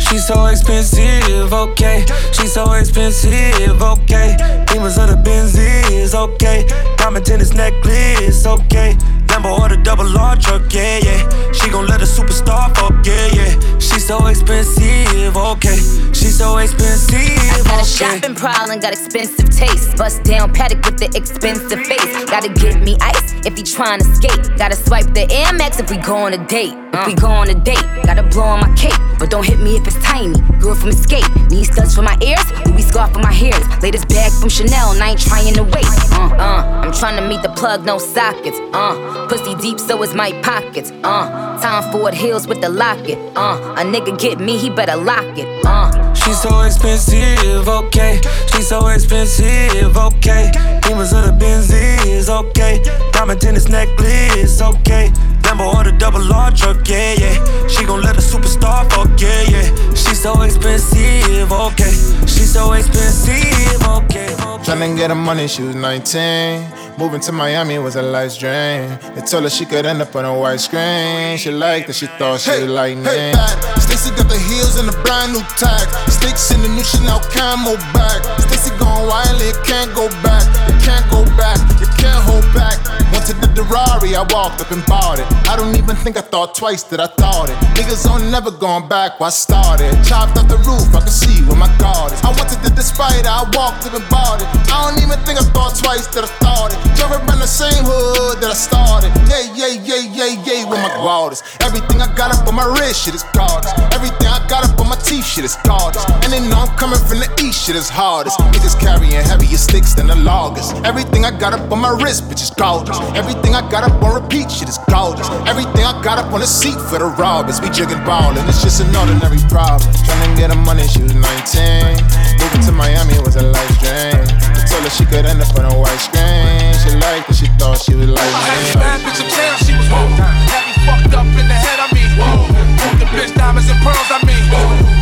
She's 0.00 0.26
so 0.26 0.46
expensive, 0.46 1.52
okay. 1.52 2.04
She's 2.32 2.52
so 2.52 2.72
expensive, 2.72 3.80
okay. 3.80 4.36
Demons 4.66 4.98
of 4.98 5.10
the 5.10 5.22
Benzies, 5.24 6.12
okay. 6.12 6.66
Diamond 6.96 7.24
tennis 7.24 7.54
necklace, 7.54 8.44
okay. 8.44 8.96
Lambo 9.36 9.58
or 9.58 9.68
the 9.68 9.76
double 9.76 10.06
R 10.18 10.34
truck, 10.36 10.72
yeah, 10.72 10.98
yeah. 10.98 11.52
She 11.52 11.68
gon' 11.70 11.86
let 11.86 12.00
a 12.00 12.06
superstar 12.06 12.74
fuck, 12.74 12.94
yeah, 13.04 13.26
yeah. 13.34 13.78
She's 13.78 14.06
so 14.06 14.26
expensive, 14.26 15.36
okay. 15.36 15.76
She's 16.16 16.38
so 16.38 16.56
expensive, 16.56 17.18
I 17.18 17.60
got 17.64 17.72
a 17.72 17.80
okay. 17.80 17.84
shopping 17.84 18.34
problem, 18.34 18.80
got 18.80 18.94
expensive 18.94 19.50
taste. 19.50 19.96
Bust 19.98 20.22
down 20.24 20.54
Patek 20.54 20.84
with 20.86 20.98
the 20.98 21.14
expensive 21.14 21.84
face. 21.86 22.24
Gotta 22.24 22.48
get 22.48 22.80
me 22.80 22.96
ice 23.00 23.34
if 23.44 23.56
he 23.56 23.62
tryna 23.62 24.04
skate. 24.16 24.56
Gotta 24.56 24.76
swipe 24.76 25.12
the 25.12 25.26
Amex 25.26 25.80
if 25.80 25.90
we 25.90 25.98
go 25.98 26.16
on 26.16 26.32
a 26.32 26.46
date. 26.46 26.85
If 26.96 27.06
we 27.06 27.14
go 27.14 27.28
on 27.28 27.50
a 27.50 27.54
date, 27.54 27.84
gotta 28.04 28.22
blow 28.22 28.44
on 28.44 28.60
my 28.60 28.74
cape. 28.74 28.98
But 29.18 29.30
don't 29.30 29.44
hit 29.44 29.58
me 29.60 29.76
if 29.76 29.86
it's 29.86 29.96
tiny. 30.02 30.38
Girl 30.60 30.74
from 30.74 30.88
Escape. 30.90 31.24
Need 31.50 31.64
studs 31.64 31.94
for 31.94 32.02
my 32.02 32.16
ears, 32.22 32.44
Louis 32.66 32.82
scarf 32.82 33.12
for 33.12 33.18
my 33.18 33.32
hairs. 33.32 33.64
Latest 33.82 34.08
bag 34.08 34.32
from 34.32 34.48
Chanel, 34.48 34.92
and 34.92 35.02
I 35.02 35.10
ain't 35.10 35.20
trying 35.20 35.54
to 35.54 35.62
wait. 35.62 35.86
Uh, 36.12 36.34
uh, 36.36 36.82
I'm 36.82 36.92
trying 36.92 37.16
to 37.20 37.28
meet 37.28 37.42
the 37.42 37.50
plug, 37.50 37.84
no 37.84 37.98
sockets. 37.98 38.58
Uh, 38.72 39.26
pussy 39.28 39.54
deep, 39.56 39.78
so 39.78 40.02
is 40.02 40.14
my 40.14 40.32
pockets. 40.42 40.90
Uh, 41.04 41.60
Tom 41.60 41.92
Ford 41.92 42.14
heels 42.14 42.46
with 42.46 42.60
the 42.60 42.68
locket. 42.68 43.18
Uh, 43.36 43.74
a 43.76 43.84
nigga 43.84 44.18
get 44.18 44.40
me, 44.40 44.56
he 44.56 44.70
better 44.70 44.96
lock 44.96 45.24
it. 45.38 45.46
Uh, 45.66 46.14
She's 46.14 46.40
so 46.40 46.62
expensive, 46.62 47.68
okay. 47.68 48.20
She's 48.52 48.68
so 48.68 48.86
expensive, 48.88 49.96
okay. 49.96 50.50
Demons 50.82 51.12
of 51.12 51.24
the 51.24 51.36
Benzies, 51.38 52.28
okay. 52.28 52.82
Diamond 53.12 53.40
tennis 53.40 53.68
necklace, 53.68 54.60
okay. 54.60 55.12
Lambo 55.46 55.72
or 55.74 55.84
the 55.84 55.92
double 55.92 56.32
R 56.32 56.50
truck, 56.50 56.88
yeah, 56.88 57.14
yeah. 57.14 57.68
She 57.68 57.84
gon' 57.84 58.02
let 58.02 58.16
a 58.16 58.20
superstar 58.20 58.82
fuck, 58.90 59.08
yeah, 59.20 59.42
yeah. 59.46 59.94
She's 59.94 60.20
so 60.20 60.42
expensive, 60.42 61.52
okay. 61.52 61.94
She's 62.26 62.52
so 62.52 62.72
expensive, 62.72 63.82
okay. 63.86 64.26
Tryna 64.66 64.96
get 64.96 65.10
her 65.10 65.16
money, 65.16 65.46
she 65.46 65.62
was 65.62 65.76
19. 65.76 66.98
Moving 66.98 67.20
to 67.20 67.32
Miami 67.32 67.78
was 67.78 67.94
a 67.94 68.02
life's 68.02 68.36
dream. 68.36 68.98
They 69.14 69.20
told 69.20 69.44
her 69.44 69.50
she 69.50 69.66
could 69.66 69.86
end 69.86 70.02
up 70.02 70.16
on 70.16 70.24
a 70.24 70.36
white 70.36 70.60
screen. 70.60 71.36
She 71.38 71.52
liked 71.52 71.88
it, 71.90 71.94
she 71.94 72.06
thought 72.06 72.40
she 72.40 72.50
was 72.50 72.70
like 72.70 72.96
me. 72.96 73.04
Hey, 73.04 73.32
bad. 73.32 73.78
Stacy 73.78 74.10
got 74.16 74.28
the 74.28 74.38
heels 74.50 74.78
and 74.80 74.88
the 74.88 74.96
brand 75.04 75.32
new 75.32 75.44
tag. 75.60 75.86
Sticks 76.10 76.50
in 76.50 76.62
the 76.62 76.68
new 76.68 76.82
Chanel 76.82 77.20
camo 77.30 77.76
bag. 77.94 78.20
Stacy 78.40 78.70
going 78.80 79.06
wild, 79.06 79.40
it 79.42 79.54
can't 79.62 79.94
go 79.94 80.08
back. 80.26 80.42
It 80.66 80.82
can't 80.82 81.06
go 81.10 81.22
back. 81.38 81.60
You 81.78 81.86
can't 82.02 82.24
hold 82.26 82.42
back. 82.50 82.82
Wanted 83.26 83.42
the 83.42 83.66
Ferrari, 83.66 84.14
I 84.14 84.22
walked 84.30 84.62
up 84.62 84.70
and 84.70 84.86
bought 84.86 85.18
it. 85.18 85.26
I 85.50 85.58
don't 85.58 85.74
even 85.74 85.98
think 85.98 86.14
I 86.16 86.22
thought 86.22 86.54
twice 86.54 86.86
that 86.94 87.02
I 87.02 87.10
thought 87.18 87.50
it. 87.50 87.58
Niggas 87.74 88.06
on 88.06 88.30
never 88.30 88.52
going 88.54 88.86
back. 88.86 89.18
Why 89.18 89.34
started? 89.34 89.90
Chopped 90.06 90.38
off 90.38 90.46
the 90.46 90.54
roof, 90.62 90.86
I 90.94 91.02
can 91.02 91.10
see 91.10 91.42
where 91.42 91.58
my 91.58 91.66
guard 91.82 92.14
is. 92.14 92.22
I 92.22 92.30
wanted 92.30 92.62
to 92.62 92.70
the 92.70 92.86
Spider, 92.86 93.26
I 93.26 93.42
walked 93.50 93.82
up 93.82 93.98
and 93.98 94.06
bought 94.06 94.38
it. 94.38 94.46
I 94.70 94.86
don't 94.86 95.02
even 95.02 95.18
think 95.26 95.42
I 95.42 95.46
thought 95.50 95.74
twice 95.74 96.06
that 96.14 96.22
I 96.22 96.30
thought 96.38 96.70
it. 96.70 96.78
Drove 96.94 97.18
around 97.18 97.42
the 97.42 97.50
same 97.50 97.82
hood 97.82 98.38
that 98.38 98.54
I 98.54 98.58
started. 98.58 99.10
Yeah, 99.26 99.42
yeah, 99.58 99.74
yeah, 99.74 100.06
yeah, 100.06 100.30
yeah, 100.46 100.62
with 100.70 100.78
my 100.78 100.94
guarders. 100.94 101.42
Everything 101.66 101.98
I 101.98 102.06
got 102.14 102.30
up 102.30 102.46
on 102.46 102.54
my 102.54 102.70
wrist, 102.78 103.10
shit 103.10 103.18
is 103.18 103.26
gorgeous. 103.34 103.74
Everything 103.90 104.30
I 104.30 104.35
got 104.48 104.62
up 104.68 104.78
on 104.80 104.88
my 104.88 104.96
teeth, 104.96 105.26
shit 105.26 105.44
is 105.44 105.56
gorgeous. 105.66 106.04
And 106.22 106.32
they 106.32 106.40
know 106.40 106.66
I'm 106.66 106.74
coming 106.78 106.98
from 106.98 107.18
the 107.18 107.30
east, 107.42 107.66
shit 107.66 107.76
is 107.76 107.88
hardest. 107.88 108.38
Niggas 108.54 108.78
carrying 108.78 109.12
heavier 109.12 109.58
sticks 109.58 109.94
than 109.94 110.06
the 110.06 110.14
loggers. 110.16 110.72
Everything 110.86 111.24
I 111.24 111.30
got 111.30 111.52
up 111.52 111.70
on 111.70 111.80
my 111.80 111.90
wrist, 111.90 112.28
bitch, 112.30 112.42
is 112.42 112.50
gorgeous. 112.50 112.98
Everything 113.14 113.54
I 113.54 113.62
got 113.68 113.84
up 113.84 114.02
on 114.02 114.22
repeat, 114.22 114.50
shit 114.50 114.68
is 114.68 114.78
gorgeous. 114.88 115.28
Everything 115.46 115.84
I 115.84 115.94
got 116.02 116.18
up 116.18 116.32
on 116.32 116.40
the 116.40 116.46
seat 116.46 116.78
for 116.88 116.98
the 116.98 117.10
robbers. 117.18 117.60
We 117.60 117.70
jigging 117.70 118.02
ballin', 118.06 118.46
it's 118.48 118.62
just 118.62 118.80
an 118.80 118.94
ordinary 118.94 119.42
problem. 119.50 119.90
Tryna 120.06 120.36
get 120.38 120.50
her 120.54 120.62
money, 120.62 120.86
she 120.86 121.02
was 121.02 121.14
19. 121.14 121.98
Moving 122.38 122.62
to 122.66 122.72
Miami 122.72 123.18
was 123.26 123.36
a 123.36 123.44
life 123.50 123.76
dream. 123.82 124.24
They 124.54 124.62
told 124.70 124.86
her 124.86 124.92
she 124.94 125.04
could 125.06 125.26
end 125.26 125.42
up 125.42 125.50
on 125.58 125.66
a 125.66 125.74
white 125.74 126.00
screen. 126.00 126.74
She 126.82 126.94
liked 127.02 127.30
it, 127.30 127.36
she 127.36 127.48
thought 127.58 127.82
she 127.82 127.94
was 127.94 128.08
like 128.08 128.20
me. 128.22 128.78
Bitch 129.02 129.20
in 129.22 129.28
town, 129.30 129.56
she 129.64 129.72
was 129.74 129.86
whoa. 129.90 130.06
Had 130.50 130.62
me 130.66 130.74
fucked 130.86 131.14
up 131.14 131.26
in 131.26 131.46
the 131.50 131.56
head, 131.56 131.80
I 131.82 131.86
mean. 131.94 132.75
The 133.06 133.22
bitch 133.22 133.34
diamonds 133.38 133.70
and 133.70 133.78
pearls, 133.86 134.10
I 134.10 134.18
mean. 134.26 134.42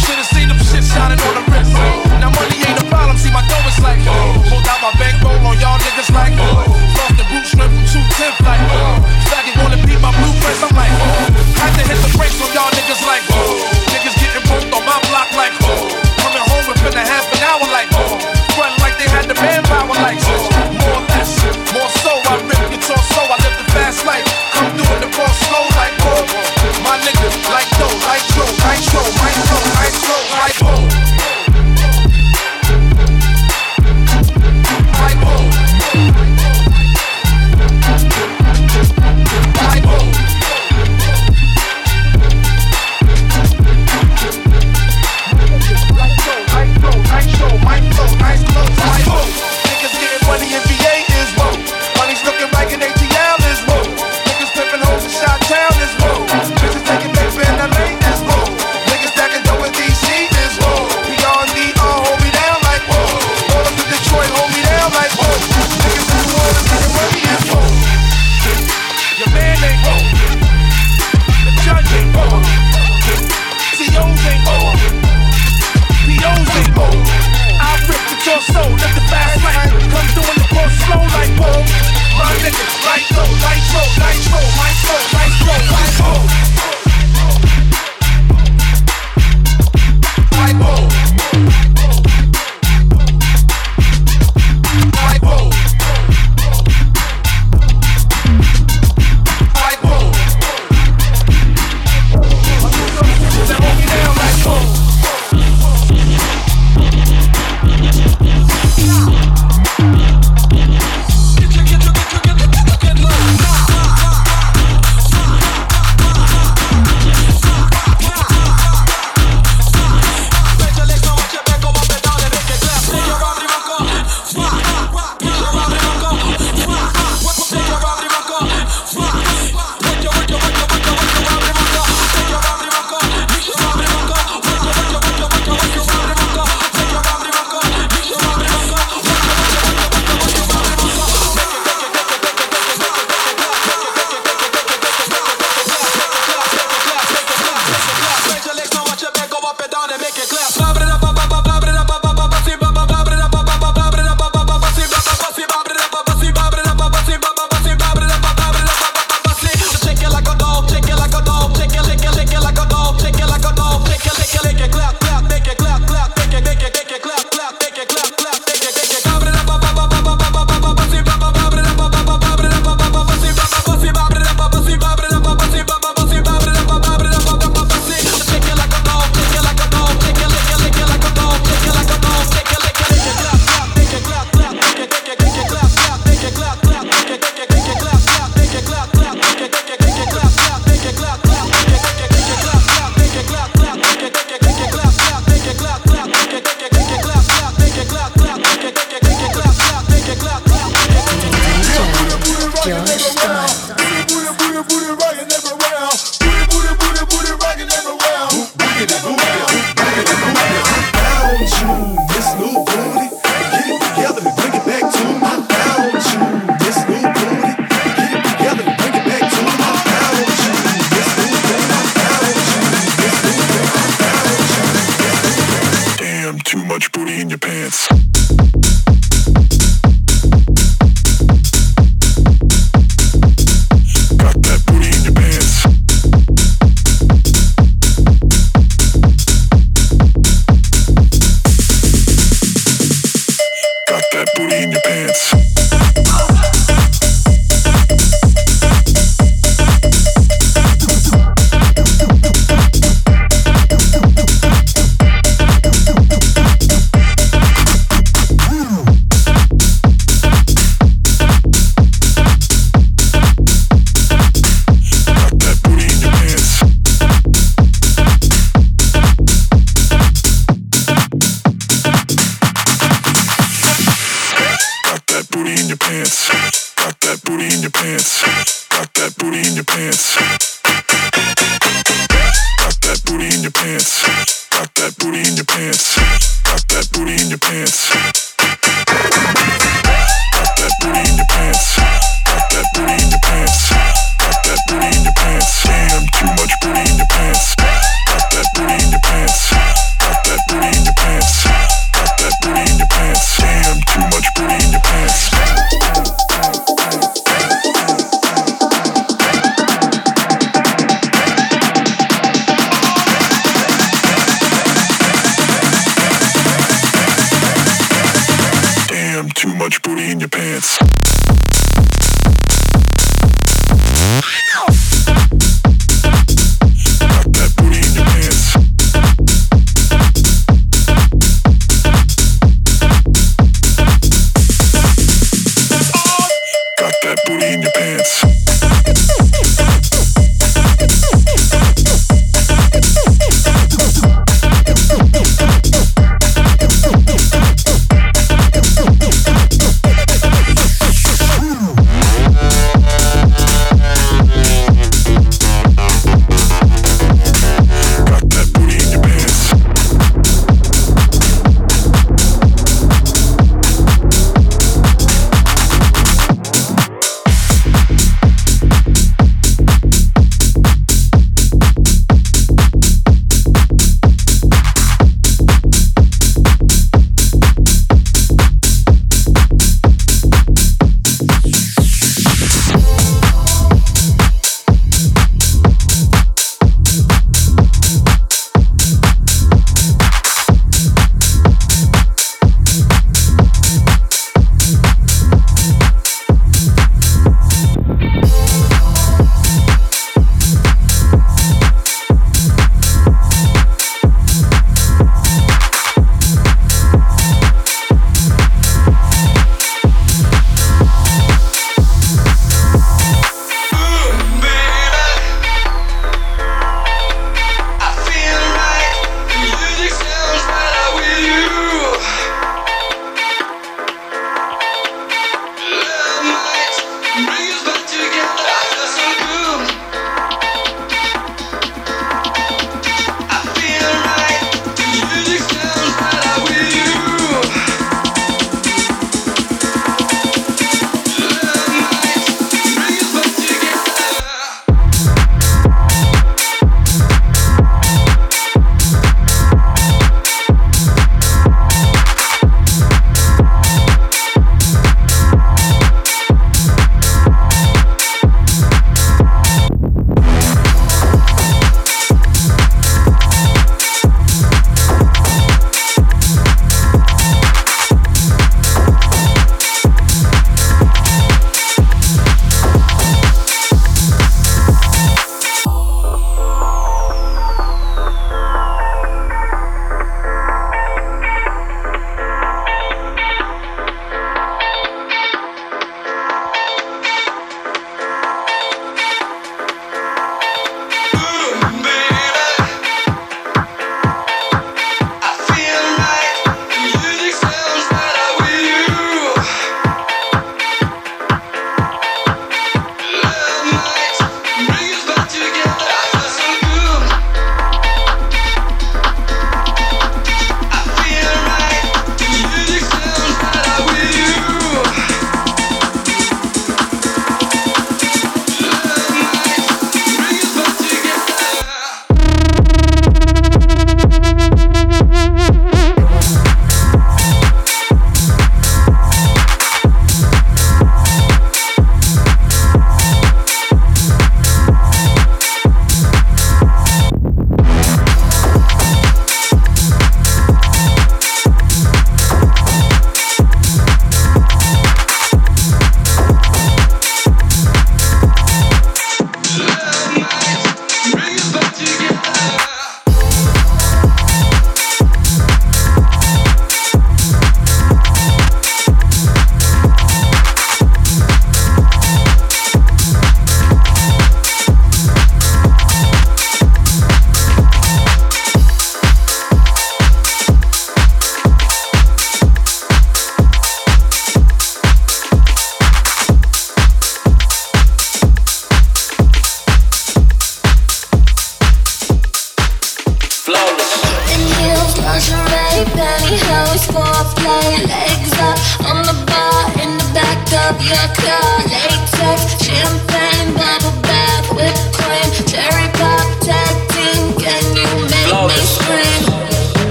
Should've 0.00 0.24
seen 0.32 0.48
them 0.48 0.56
shit 0.64 0.80
shining 0.80 1.20
on 1.20 1.34
the 1.36 1.44
wrist. 1.52 1.68
Now 2.16 2.32
money 2.32 2.56
ain't 2.64 2.80
a 2.80 2.86
problem, 2.88 3.16
see 3.20 3.28
my 3.28 3.44
dough 3.44 3.60
is 3.68 3.76
like. 3.84 4.00
Pulled 4.48 4.64
out 4.72 4.80
my 4.80 4.92
bankroll 4.96 5.36
on 5.44 5.60
y'all 5.60 5.76
niggas 5.84 6.08
like. 6.16 6.32
Lost 6.96 7.20
the 7.20 7.28
boot 7.28 7.44
strip 7.44 7.68
from 7.68 7.84
210 7.92 8.40
like. 8.48 8.64
Faggot 9.28 9.52
wanna 9.60 9.76
beat 9.84 10.00
my 10.00 10.16
blueprints, 10.16 10.64
I'm 10.64 10.72
like. 10.72 10.92
Had 11.60 11.76
to 11.76 11.84
hit 11.84 12.00
the 12.00 12.08
brakes 12.16 12.40
on 12.40 12.48
y'all 12.56 12.72
niggas 12.72 13.04
like. 13.04 13.19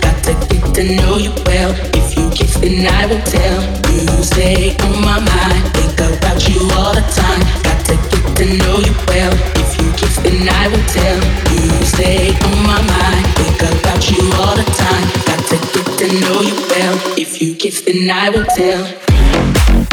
Got 0.00 0.22
to 0.24 0.32
get 0.48 0.74
to 0.74 0.82
know 0.96 1.16
you 1.16 1.32
well. 1.46 1.74
If 1.94 2.16
you 2.16 2.30
kiss, 2.30 2.54
then 2.58 2.86
I 2.86 3.06
will 3.06 3.22
tell. 3.26 3.58
You 3.90 4.06
stay 4.22 4.76
on 4.86 5.02
my 5.02 5.18
mind. 5.18 5.62
Think 5.74 5.98
about 5.98 6.48
you 6.48 6.60
all 6.78 6.94
the 6.94 7.04
time. 7.10 7.42
Got 7.66 7.80
to 7.90 7.94
get 8.10 8.24
to 8.38 8.44
know 8.58 8.76
you 8.78 8.94
well. 9.10 9.32
If 9.58 9.70
you 9.80 9.90
kiss, 9.98 10.16
then 10.22 10.48
I 10.48 10.68
will 10.68 10.86
tell. 10.94 11.18
You 11.52 11.84
stay 11.84 12.30
on 12.46 12.56
my 12.62 12.80
mind. 12.80 13.26
Think 13.38 13.60
about 13.62 14.00
you 14.10 14.22
all 14.40 14.56
the 14.56 14.68
time. 14.78 15.06
Got 15.28 15.42
to 15.50 15.56
get 15.74 15.86
to 16.00 16.06
know 16.20 16.40
you 16.40 16.56
well. 16.70 16.94
If 17.18 17.42
you 17.42 17.54
kiss, 17.54 17.82
then 17.82 18.10
I 18.10 18.30
will 18.30 18.46
tell. 18.56 19.89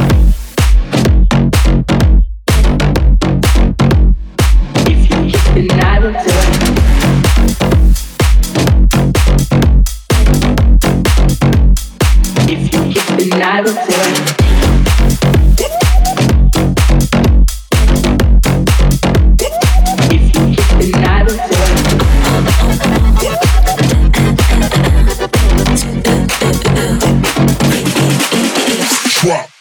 Wow. 29.23 29.56